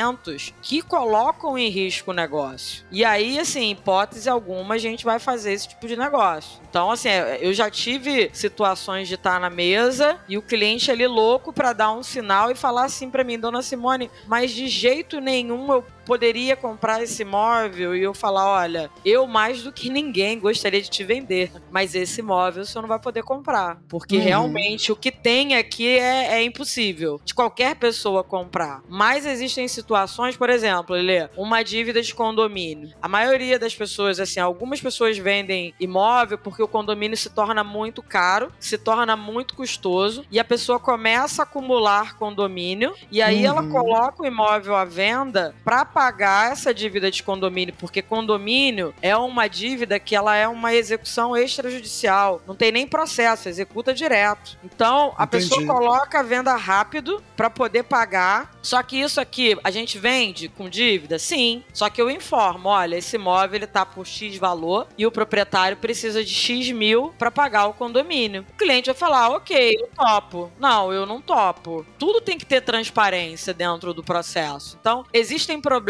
que 0.62 0.82
colocam 0.82 1.58
em 1.58 1.70
risco 1.70 2.12
o 2.12 2.14
negócio. 2.14 2.86
E 2.92 3.04
aí, 3.04 3.40
assim, 3.40 3.72
hipótese 3.72 4.30
alguma, 4.30 4.76
a 4.76 4.78
gente 4.78 5.06
vai 5.06 5.20
fazer 5.20 5.54
esse 5.54 5.70
tipo 5.70 5.88
de 5.88 5.96
negócio. 5.96 6.60
Então, 6.70 6.92
assim, 6.92 7.10
eu 7.40 7.54
já 7.54 7.70
tive 7.70 8.30
situações 8.34 9.08
de 9.08 9.16
estar 9.16 9.40
na 9.40 9.50
mesa 9.50 10.20
e 10.28 10.38
o 10.38 10.42
cliente 10.42 10.92
ali 10.92 11.08
louco 11.08 11.54
para 11.54 11.74
dar 11.74 11.92
um 11.92 12.04
sinal 12.04 12.52
e 12.52 12.56
falar 12.56 12.86
assim 12.86 13.10
para 13.10 13.24
mim, 13.24 13.40
dona 13.40 13.62
Simone, 13.62 14.12
mas 14.28 14.52
de 14.52 14.68
jeito 14.68 15.20
nenhum 15.20 15.72
eu 15.72 15.84
poderia 16.08 16.56
comprar 16.56 17.04
esse 17.04 17.22
imóvel 17.22 17.96
e 17.96 18.02
eu 18.02 18.14
falar, 18.14 18.50
olha, 18.50 18.90
eu 19.06 19.28
mais 19.28 19.62
do 19.62 19.72
que 19.72 19.90
ninguém 19.90 20.40
gostaria 20.40 20.82
de 20.82 20.90
te 20.90 21.04
vender, 21.04 21.52
mas 21.70 21.94
esse 21.94 22.22
imóvel 22.22 22.66
você 22.66 22.80
não 22.82 22.88
vai 22.88 23.00
poder 23.00 23.24
comprar, 23.24 23.78
porque 23.90 24.18
Uhum. 24.18 24.24
realmente 24.24 24.92
o 24.92 24.96
que 24.96 25.12
tem 25.12 25.56
aqui 25.56 25.88
é, 25.98 26.36
é 26.40 26.44
impossível 26.44 27.20
de 27.26 27.34
qualquer 27.34 27.76
pessoa 27.76 28.24
comprar. 28.24 28.82
Mas 28.88 29.26
existem 29.26 29.68
situações, 29.68 30.38
por 30.38 30.50
exemplo, 30.50 30.96
Lê, 30.96 31.30
uma 31.36 31.62
dívida 31.64 32.02
de 32.02 32.16
condomínio. 32.16 32.90
A 33.02 33.08
maioria 33.08 33.60
das 33.60 33.76
pessoas, 33.76 34.20
assim, 34.20 34.40
algumas 34.40 34.80
pessoas 34.82 35.18
vendem 35.18 35.74
imóvel 35.80 36.38
porque 36.38 36.64
o 36.64 36.68
condomínio 36.68 37.18
se 37.18 37.30
torna 37.30 37.64
muito 37.64 38.02
caro, 38.02 38.52
se 38.60 38.78
torna 38.78 39.16
muito 39.18 39.56
custoso 39.56 40.26
e 40.32 40.40
a 40.40 40.46
pessoa 40.46 40.80
começa 40.80 41.42
a 41.42 41.44
acumular 41.44 42.16
condomínio 42.18 42.94
e 43.12 43.22
aí 43.22 43.46
ela 43.46 43.62
Uhum. 43.62 43.70
coloca 43.70 44.24
o 44.24 44.26
imóvel 44.26 44.76
à 44.76 44.86
venda 44.86 45.54
para 45.66 45.84
pagar 45.98 46.52
essa 46.52 46.72
dívida 46.72 47.10
de 47.10 47.24
condomínio, 47.24 47.74
porque 47.74 48.04
condomínio 48.04 48.94
é 49.02 49.18
uma 49.18 49.48
dívida 49.48 50.00
que 50.00 50.16
ela 50.16 50.36
é 50.36 50.48
uma 50.48 50.72
execução 50.72 51.36
extrajudicial, 51.36 52.40
não 52.46 52.54
tem 52.54 52.72
nem 52.72 52.86
processo, 52.86 53.50
executa 53.50 53.96
direto. 53.96 54.60
Então, 54.64 55.16
a 55.18 55.24
Entendi. 55.24 55.50
pessoa 55.50 55.66
coloca 55.66 56.20
a 56.20 56.22
venda 56.22 56.56
rápido 56.56 57.20
para 57.36 57.50
poder 57.50 57.82
pagar. 57.82 58.56
Só 58.62 58.84
que 58.84 59.02
isso 59.02 59.20
aqui, 59.20 59.58
a 59.64 59.72
gente 59.72 59.98
vende 59.98 60.50
com 60.50 60.70
dívida? 60.70 61.18
Sim. 61.18 61.64
Só 61.74 61.90
que 61.90 62.00
eu 62.00 62.12
informo, 62.12 62.70
olha, 62.70 62.98
esse 62.98 63.16
imóvel 63.16 63.56
ele 63.56 63.66
tá 63.66 63.84
por 63.84 64.06
X 64.06 64.38
valor 64.38 64.88
e 65.00 65.04
o 65.04 65.12
proprietário 65.12 65.78
precisa 65.78 66.24
de 66.24 66.32
X 66.32 66.70
mil 66.70 67.12
para 67.18 67.32
pagar 67.32 67.66
o 67.66 67.74
condomínio. 67.74 68.46
O 68.54 68.58
cliente 68.58 68.86
vai 68.86 68.96
falar, 68.96 69.30
ok, 69.30 69.76
eu 69.80 69.90
topo. 69.96 70.52
Não, 70.60 70.94
eu 70.94 71.08
não 71.08 71.20
topo. 71.20 71.84
Tudo 71.98 72.22
tem 72.22 72.38
que 72.38 72.46
ter 72.46 72.62
transparência 72.62 73.52
dentro 73.52 73.96
do 73.96 74.04
processo. 74.04 74.78
Então, 74.80 75.04
existem 75.12 75.60
problemas 75.60 75.87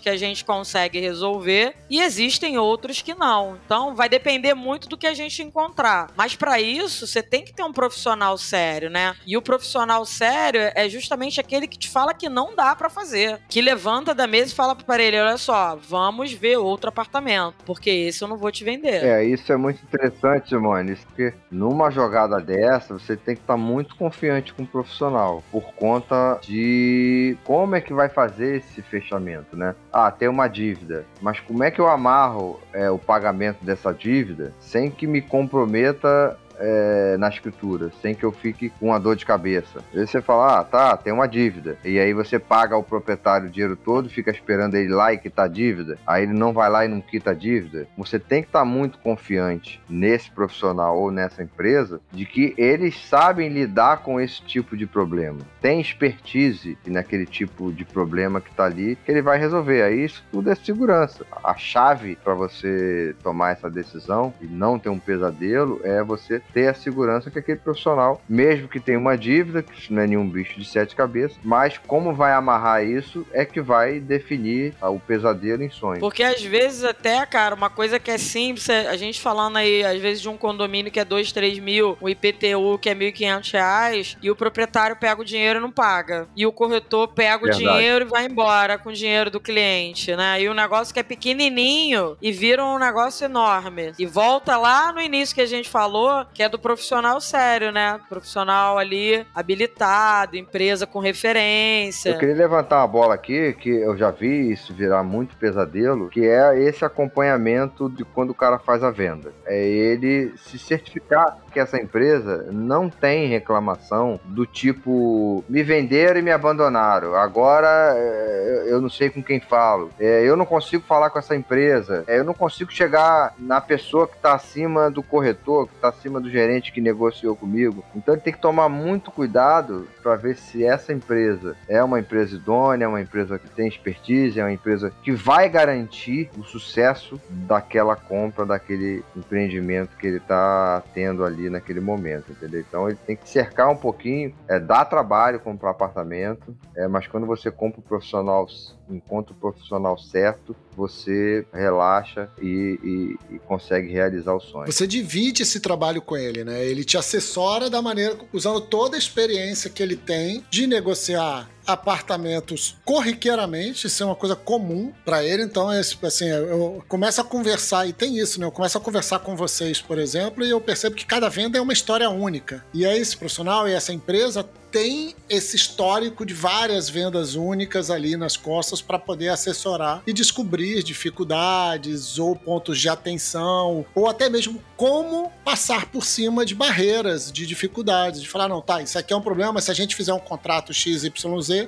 que 0.00 0.08
a 0.08 0.16
gente 0.16 0.44
consegue 0.44 0.98
resolver 0.98 1.74
e 1.88 2.00
existem 2.00 2.58
outros 2.58 3.00
que 3.00 3.14
não. 3.14 3.58
Então, 3.64 3.94
vai 3.94 4.08
depender 4.08 4.54
muito 4.54 4.88
do 4.88 4.96
que 4.96 5.06
a 5.06 5.14
gente 5.14 5.42
encontrar. 5.42 6.10
Mas 6.16 6.34
para 6.34 6.60
isso, 6.60 7.06
você 7.06 7.22
tem 7.22 7.44
que 7.44 7.52
ter 7.52 7.62
um 7.62 7.72
profissional 7.72 8.36
sério, 8.36 8.90
né? 8.90 9.14
E 9.26 9.36
o 9.36 9.42
profissional 9.42 10.04
sério 10.04 10.60
é 10.74 10.88
justamente 10.88 11.40
aquele 11.40 11.68
que 11.68 11.78
te 11.78 11.88
fala 11.88 12.12
que 12.12 12.28
não 12.28 12.54
dá 12.54 12.74
para 12.74 12.90
fazer, 12.90 13.40
que 13.48 13.60
levanta 13.60 14.14
da 14.14 14.26
mesa 14.26 14.52
e 14.52 14.54
fala 14.54 14.74
para 14.74 15.02
ele, 15.02 15.20
olha 15.20 15.36
só, 15.36 15.76
vamos 15.76 16.32
ver 16.32 16.56
outro 16.56 16.88
apartamento, 16.88 17.54
porque 17.64 17.90
esse 17.90 18.22
eu 18.22 18.28
não 18.28 18.36
vou 18.36 18.50
te 18.50 18.64
vender. 18.64 19.04
É, 19.04 19.24
isso 19.24 19.52
é 19.52 19.56
muito 19.56 19.82
interessante, 19.82 20.48
Simone, 20.48 20.92
isso 20.92 21.06
porque 21.06 21.34
numa 21.50 21.90
jogada 21.90 22.40
dessa 22.40 22.94
você 22.94 23.16
tem 23.16 23.34
que 23.34 23.42
estar 23.42 23.56
muito 23.56 23.94
confiante 23.96 24.52
com 24.52 24.62
o 24.62 24.66
profissional, 24.66 25.42
por 25.50 25.74
conta 25.74 26.38
de 26.42 27.36
como 27.44 27.74
é 27.74 27.80
que 27.80 27.92
vai 27.92 28.08
fazer 28.08 28.56
esse 28.56 28.82
fechamento, 28.82 29.35
né? 29.52 29.74
Ah, 29.92 30.10
tem 30.10 30.28
uma 30.28 30.48
dívida, 30.48 31.04
mas 31.20 31.40
como 31.40 31.62
é 31.64 31.70
que 31.70 31.80
eu 31.80 31.88
amarro 31.88 32.60
é, 32.72 32.90
o 32.90 32.98
pagamento 32.98 33.64
dessa 33.64 33.92
dívida 33.92 34.52
sem 34.60 34.90
que 34.90 35.06
me 35.06 35.20
comprometa 35.20 36.38
é, 36.58 37.16
na 37.18 37.28
escritura, 37.28 37.90
sem 38.00 38.14
que 38.14 38.24
eu 38.24 38.32
fique 38.32 38.70
com 38.70 38.86
uma 38.86 39.00
dor 39.00 39.16
de 39.16 39.26
cabeça. 39.26 39.78
Às 39.88 39.94
vezes 39.94 40.10
você 40.10 40.22
fala, 40.22 40.60
ah, 40.60 40.64
tá, 40.64 40.96
tem 40.96 41.12
uma 41.12 41.26
dívida. 41.26 41.76
E 41.84 41.98
aí 41.98 42.12
você 42.12 42.38
paga 42.38 42.74
ao 42.74 42.82
proprietário 42.82 43.48
o 43.48 43.50
dinheiro 43.50 43.76
todo, 43.76 44.08
fica 44.08 44.30
esperando 44.30 44.74
ele 44.74 44.92
lá 44.92 45.12
e 45.12 45.18
quitar 45.18 45.46
a 45.46 45.48
dívida. 45.48 45.98
Aí 46.06 46.24
ele 46.24 46.32
não 46.32 46.52
vai 46.52 46.70
lá 46.70 46.84
e 46.84 46.88
não 46.88 47.00
quita 47.00 47.30
a 47.30 47.34
dívida. 47.34 47.86
Você 47.96 48.18
tem 48.18 48.42
que 48.42 48.48
estar 48.48 48.64
muito 48.64 48.98
confiante 48.98 49.80
nesse 49.88 50.30
profissional 50.30 50.98
ou 50.98 51.10
nessa 51.10 51.42
empresa 51.42 52.00
de 52.12 52.24
que 52.24 52.54
eles 52.56 52.96
sabem 53.08 53.48
lidar 53.48 54.02
com 54.02 54.20
esse 54.20 54.42
tipo 54.42 54.76
de 54.76 54.86
problema. 54.86 55.38
Tem 55.60 55.80
expertise 55.80 56.76
naquele 56.86 57.26
tipo 57.26 57.72
de 57.72 57.84
problema 57.84 58.40
que 58.40 58.50
está 58.50 58.64
ali 58.64 58.96
que 59.04 59.10
ele 59.10 59.22
vai 59.22 59.38
resolver. 59.38 59.82
Aí 59.82 60.04
isso 60.04 60.24
tudo 60.30 60.50
é 60.50 60.54
segurança. 60.54 61.24
A 61.44 61.54
chave 61.56 62.16
para 62.16 62.34
você 62.34 63.14
tomar 63.22 63.52
essa 63.52 63.70
decisão 63.70 64.32
e 64.40 64.46
não 64.46 64.78
ter 64.78 64.88
um 64.88 64.98
pesadelo 64.98 65.80
é 65.82 66.02
você 66.02 66.40
ter 66.52 66.68
a 66.68 66.74
segurança 66.74 67.30
que 67.30 67.38
aquele 67.38 67.58
profissional, 67.58 68.20
mesmo 68.28 68.68
que 68.68 68.80
tenha 68.80 68.98
uma 68.98 69.16
dívida, 69.16 69.62
que 69.62 69.78
isso 69.78 69.92
não 69.92 70.02
é 70.02 70.06
nenhum 70.06 70.28
bicho 70.28 70.58
de 70.58 70.64
sete 70.64 70.94
cabeças, 70.94 71.38
mas 71.42 71.78
como 71.78 72.14
vai 72.14 72.32
amarrar 72.32 72.84
isso 72.84 73.26
é 73.32 73.44
que 73.44 73.60
vai 73.60 74.00
definir 74.00 74.74
ah, 74.80 74.90
o 74.90 74.98
pesadelo 75.00 75.62
em 75.62 75.70
sonhos. 75.70 76.00
Porque 76.00 76.22
às 76.22 76.42
vezes 76.42 76.84
até, 76.84 77.24
cara, 77.26 77.54
uma 77.54 77.70
coisa 77.70 77.98
que 77.98 78.10
é 78.10 78.18
simples, 78.18 78.68
é 78.68 78.88
a 78.88 78.96
gente 78.96 79.20
falando 79.20 79.56
aí, 79.56 79.84
às 79.84 80.00
vezes, 80.00 80.22
de 80.22 80.28
um 80.28 80.36
condomínio 80.36 80.90
que 80.90 81.00
é 81.00 81.04
2, 81.04 81.32
3 81.32 81.58
mil, 81.58 81.96
um 82.00 82.08
IPTU 82.08 82.78
que 82.80 82.88
é 82.88 82.94
1.500 82.94 83.52
reais, 83.52 84.16
e 84.22 84.30
o 84.30 84.36
proprietário 84.36 84.96
pega 84.96 85.20
o 85.20 85.24
dinheiro 85.24 85.58
e 85.58 85.62
não 85.62 85.70
paga. 85.70 86.28
E 86.36 86.46
o 86.46 86.52
corretor 86.52 87.08
pega 87.08 87.36
o 87.36 87.48
Verdade. 87.48 87.64
dinheiro 87.64 88.04
e 88.04 88.08
vai 88.08 88.26
embora 88.26 88.78
com 88.78 88.90
o 88.90 88.92
dinheiro 88.92 89.30
do 89.30 89.40
cliente, 89.40 90.14
né? 90.14 90.40
E 90.40 90.48
o 90.48 90.54
negócio 90.54 90.92
que 90.92 91.00
é 91.00 91.02
pequenininho 91.02 92.16
e 92.20 92.32
vira 92.32 92.64
um 92.64 92.78
negócio 92.78 93.24
enorme. 93.24 93.92
E 93.98 94.06
volta 94.06 94.56
lá 94.56 94.92
no 94.92 95.00
início 95.00 95.34
que 95.34 95.40
a 95.40 95.46
gente 95.46 95.68
falou, 95.68 96.24
que 96.36 96.42
é 96.42 96.48
do 96.50 96.58
profissional 96.58 97.18
sério, 97.18 97.72
né? 97.72 97.98
Profissional 98.10 98.76
ali 98.76 99.26
habilitado, 99.34 100.36
empresa 100.36 100.86
com 100.86 100.98
referência. 100.98 102.10
Eu 102.10 102.18
queria 102.18 102.34
levantar 102.34 102.80
uma 102.80 102.86
bola 102.86 103.14
aqui, 103.14 103.54
que 103.54 103.70
eu 103.70 103.96
já 103.96 104.10
vi 104.10 104.52
isso 104.52 104.74
virar 104.74 105.02
muito 105.02 105.34
pesadelo, 105.36 106.10
que 106.10 106.26
é 106.26 106.60
esse 106.60 106.84
acompanhamento 106.84 107.88
de 107.88 108.04
quando 108.04 108.30
o 108.30 108.34
cara 108.34 108.58
faz 108.58 108.84
a 108.84 108.90
venda. 108.90 109.32
É 109.46 109.66
ele 109.66 110.34
se 110.36 110.58
certificar 110.58 111.38
que 111.56 111.60
essa 111.60 111.80
empresa 111.80 112.48
não 112.52 112.90
tem 112.90 113.28
reclamação 113.28 114.20
do 114.26 114.44
tipo 114.44 115.42
me 115.48 115.62
venderam 115.62 116.20
e 116.20 116.22
me 116.22 116.30
abandonaram. 116.30 117.14
Agora 117.14 117.94
é, 117.96 118.64
eu 118.66 118.78
não 118.78 118.90
sei 118.90 119.08
com 119.08 119.22
quem 119.22 119.40
falo. 119.40 119.90
É, 119.98 120.22
eu 120.22 120.36
não 120.36 120.44
consigo 120.44 120.84
falar 120.86 121.08
com 121.08 121.18
essa 121.18 121.34
empresa. 121.34 122.04
É, 122.06 122.18
eu 122.18 122.24
não 122.24 122.34
consigo 122.34 122.70
chegar 122.70 123.32
na 123.38 123.58
pessoa 123.58 124.06
que 124.06 124.16
está 124.16 124.34
acima 124.34 124.90
do 124.90 125.02
corretor, 125.02 125.66
que 125.66 125.74
está 125.76 125.88
acima 125.88 126.20
do 126.20 126.26
do 126.26 126.30
gerente 126.30 126.72
que 126.72 126.80
negociou 126.80 127.34
comigo. 127.36 127.84
Então 127.94 128.14
ele 128.14 128.20
tem 128.20 128.32
que 128.32 128.40
tomar 128.40 128.68
muito 128.68 129.10
cuidado 129.10 129.88
para 130.02 130.16
ver 130.16 130.36
se 130.36 130.64
essa 130.64 130.92
empresa 130.92 131.56
é 131.68 131.82
uma 131.82 132.00
empresa 132.00 132.34
idônea, 132.34 132.84
é 132.84 132.88
uma 132.88 133.00
empresa 133.00 133.38
que 133.38 133.48
tem 133.48 133.68
expertise, 133.68 134.38
é 134.38 134.44
uma 134.44 134.52
empresa 134.52 134.92
que 135.02 135.12
vai 135.12 135.48
garantir 135.48 136.28
o 136.36 136.42
sucesso 136.42 137.20
daquela 137.30 137.96
compra, 137.96 138.44
daquele 138.44 139.04
empreendimento 139.16 139.96
que 139.96 140.06
ele 140.06 140.16
está 140.16 140.82
tendo 140.92 141.24
ali 141.24 141.45
naquele 141.50 141.80
momento, 141.80 142.32
entendeu? 142.32 142.60
Então 142.60 142.88
ele 142.88 142.98
tem 143.06 143.16
que 143.16 143.28
cercar 143.28 143.70
um 143.70 143.76
pouquinho, 143.76 144.34
é, 144.48 144.58
dá 144.58 144.84
trabalho 144.84 145.40
comprar 145.40 145.70
apartamento, 145.70 146.56
é, 146.74 146.86
mas 146.88 147.06
quando 147.06 147.26
você 147.26 147.50
compra 147.50 147.80
o 147.80 147.82
profissional 147.82 148.46
encontra 148.90 149.32
o 149.32 149.36
profissional 149.36 149.98
certo, 149.98 150.54
você 150.76 151.46
relaxa 151.52 152.28
e, 152.40 153.16
e, 153.30 153.34
e, 153.34 153.38
consegue 153.40 153.90
realizar 153.90 154.34
o 154.34 154.40
sonho. 154.40 154.70
Você 154.70 154.86
divide 154.86 155.42
esse 155.42 155.60
trabalho 155.60 156.02
com 156.02 156.16
ele, 156.16 156.44
né? 156.44 156.64
Ele 156.64 156.84
te 156.84 156.98
assessora 156.98 157.70
da 157.70 157.80
maneira, 157.80 158.16
usando 158.32 158.60
toda 158.60 158.96
a 158.96 158.98
experiência 158.98 159.70
que 159.70 159.82
ele 159.82 159.96
tem 159.96 160.44
de 160.50 160.66
negociar 160.66 161.48
apartamentos 161.66 162.76
corriqueiramente, 162.84 163.88
isso 163.88 164.02
é 164.02 164.06
uma 164.06 164.14
coisa 164.14 164.36
comum 164.36 164.92
para 165.04 165.24
ele, 165.24 165.42
então 165.42 165.72
é 165.72 165.80
assim, 165.80 166.28
eu 166.28 166.84
começo 166.86 167.20
a 167.20 167.24
conversar, 167.24 167.88
e 167.88 167.92
tem 167.92 168.18
isso, 168.18 168.38
né? 168.38 168.46
Eu 168.46 168.52
começo 168.52 168.78
a 168.78 168.80
conversar 168.80 169.18
com 169.18 169.34
vocês, 169.34 169.80
por 169.80 169.98
exemplo, 169.98 170.44
e 170.44 170.50
eu 170.50 170.60
percebo 170.60 170.94
que 170.94 171.04
cada 171.04 171.28
venda 171.28 171.58
é 171.58 171.60
uma 171.60 171.72
história 171.72 172.08
única. 172.08 172.64
E 172.72 172.86
aí 172.86 173.00
esse 173.00 173.16
profissional 173.16 173.68
e 173.68 173.72
essa 173.72 173.92
empresa 173.92 174.48
tem 174.70 175.14
esse 175.28 175.56
histórico 175.56 176.24
de 176.24 176.34
várias 176.34 176.88
vendas 176.88 177.34
únicas 177.34 177.90
ali 177.90 178.16
nas 178.16 178.36
costas 178.36 178.80
para 178.80 178.98
poder 178.98 179.28
assessorar 179.28 180.02
e 180.06 180.12
descobrir 180.12 180.82
dificuldades 180.82 182.18
ou 182.18 182.36
pontos 182.36 182.78
de 182.78 182.88
atenção, 182.88 183.84
ou 183.94 184.08
até 184.08 184.28
mesmo 184.28 184.62
como 184.76 185.32
passar 185.44 185.86
por 185.86 186.04
cima 186.04 186.44
de 186.44 186.54
barreiras, 186.54 187.32
de 187.32 187.46
dificuldades, 187.46 188.20
de 188.20 188.28
falar, 188.28 188.48
não, 188.48 188.60
tá, 188.60 188.82
isso 188.82 188.98
aqui 188.98 189.12
é 189.12 189.16
um 189.16 189.22
problema, 189.22 189.60
se 189.60 189.70
a 189.70 189.74
gente 189.74 189.96
fizer 189.96 190.12
um 190.12 190.18
contrato 190.18 190.72
XYZ, 190.72 191.10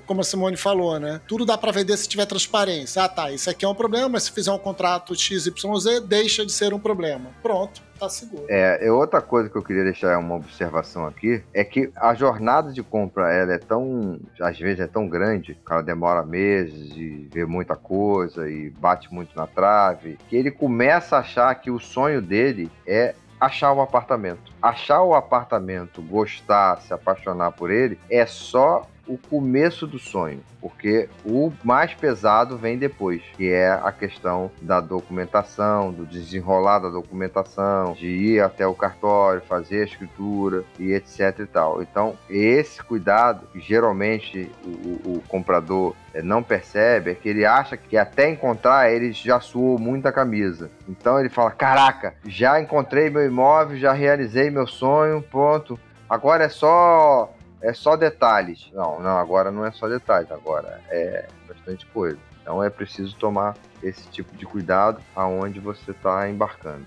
como 0.07 0.21
a 0.21 0.25
Simone 0.25 0.57
falou, 0.57 0.99
né? 0.99 1.21
Tudo 1.27 1.47
dá 1.47 1.57
para 1.57 1.73
vender 1.73 1.97
se 1.97 2.09
tiver 2.09 2.27
transparência. 2.27 3.03
Ah, 3.03 3.09
tá, 3.09 3.31
isso 3.33 3.49
aqui 3.49 3.65
é 3.65 3.69
um 3.69 3.75
problema, 3.75 4.21
se 4.21 4.31
fizer 4.31 4.53
um 4.53 4.59
contrato 4.59 5.15
XYZ, 5.15 6.03
deixa 6.07 6.45
de 6.45 6.53
ser 6.53 6.75
um 6.75 6.79
problema. 6.79 7.31
Pronto 7.43 7.88
tá 7.99 8.09
seguro. 8.09 8.45
É, 8.49 8.87
é, 8.87 8.93
outra 8.93 9.21
coisa 9.21 9.49
que 9.49 9.57
eu 9.57 9.63
queria 9.63 9.85
deixar 9.85 10.19
uma 10.19 10.37
observação 10.37 11.07
aqui 11.07 11.43
é 11.53 11.65
que 11.65 11.91
a 11.97 12.15
jornada 12.15 12.73
de 12.73 12.83
compra 12.83 13.33
ela 13.33 13.53
é 13.53 13.59
tão, 13.59 14.21
às 14.41 14.59
vezes 14.59 14.81
é 14.81 14.87
tão 14.87 15.09
grande, 15.09 15.59
ela 15.69 15.83
demora 15.83 16.25
meses 16.25 16.93
e 16.97 17.29
vê 17.33 17.45
muita 17.45 17.77
coisa 17.77 18.49
e 18.49 18.71
bate 18.71 19.13
muito 19.13 19.37
na 19.37 19.47
trave, 19.47 20.19
que 20.29 20.37
ele 20.37 20.51
começa 20.51 21.17
a 21.17 21.21
achar 21.21 21.55
que 21.57 21.71
o 21.71 21.79
sonho 21.79 22.23
dele 22.23 22.71
é 22.87 23.15
achar 23.41 23.73
um 23.73 23.81
apartamento. 23.81 24.53
Achar 24.61 25.03
o 25.03 25.15
apartamento, 25.15 26.03
gostar, 26.03 26.81
se 26.81 26.93
apaixonar 26.93 27.53
por 27.53 27.71
ele, 27.71 27.99
é 28.11 28.27
só 28.27 28.87
o 29.09 29.17
começo 29.17 29.87
do 29.87 29.99
sonho, 29.99 30.41
porque 30.61 31.09
o 31.25 31.51
mais 31.65 31.95
pesado 31.95 32.57
vem 32.57 32.77
depois, 32.77 33.23
que 33.37 33.51
é 33.51 33.71
a 33.71 33.91
questão 33.91 34.51
da 34.61 34.81
documentação, 34.81 35.91
do 35.91 36.05
desenrolar 36.05 36.81
da 36.81 36.91
documentação, 36.91 37.95
de 37.95 38.07
ir 38.07 38.41
até 38.41 38.67
o 38.67 38.75
cartório, 38.75 39.41
fazer 39.41 39.81
a 39.81 39.85
escritura 39.85 40.65
e 40.79 40.93
etc 40.93 41.39
e 41.41 41.47
tal. 41.47 41.83
Então, 41.83 42.17
esse 42.29 42.83
cuidado 42.83 43.47
que 43.53 43.61
geralmente 43.61 44.51
o, 44.65 45.17
o 45.17 45.23
comprador 45.27 45.95
eh, 46.13 46.23
não 46.23 46.43
percebe 46.43 47.13
é 47.13 47.15
que 47.15 47.29
ele 47.29 47.45
acha 47.45 47.77
que 47.77 47.97
até 47.97 48.29
encontrar 48.29 48.93
ele 48.93 49.13
já 49.13 49.41
suou 49.41 49.79
muita 49.79 50.13
camisa. 50.13 50.71
Então 50.89 51.19
ele 51.19 51.29
fala: 51.29 51.51
Caraca, 51.51 52.15
já 52.27 52.61
encontrei 52.61 53.09
meu 53.09 53.25
imóvel, 53.25 53.79
já 53.79 53.93
realizei 53.93 54.51
meu 54.51 54.67
sonho, 54.67 55.23
pronto. 55.23 55.79
Agora 56.09 56.45
é 56.45 56.49
só 56.49 57.33
é 57.61 57.73
só 57.73 57.97
detalhes. 57.97 58.71
Não, 58.73 59.01
não, 59.01 59.19
agora 59.19 59.51
não 59.51 59.65
é 59.65 59.73
só 59.73 59.89
detalhes, 59.89 60.31
agora 60.31 60.81
é 60.89 61.27
bastante 61.47 61.87
coisa. 61.87 62.19
Então 62.43 62.63
é 62.63 62.71
preciso 62.71 63.15
tomar 63.17 63.57
esse 63.83 64.09
tipo 64.09 64.35
de 64.37 64.47
cuidado 64.47 65.01
aonde 65.15 65.61
você 65.61 65.91
está 65.91 66.29
embarcando. 66.29 66.87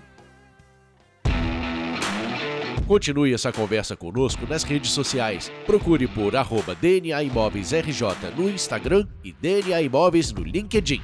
Continue 2.86 3.32
essa 3.32 3.52
conversa 3.52 3.96
conosco 3.96 4.46
nas 4.46 4.64
redes 4.64 4.90
sociais. 4.90 5.50
Procure 5.64 6.08
por 6.08 6.34
arroba 6.36 6.74
DNA 6.74 7.22
Imóveis 7.22 7.72
RJ 7.72 8.32
no 8.36 8.50
Instagram 8.50 9.06
e 9.22 9.32
DNA 9.32 9.82
Imóveis 9.82 10.32
no 10.32 10.42
LinkedIn. 10.42 11.00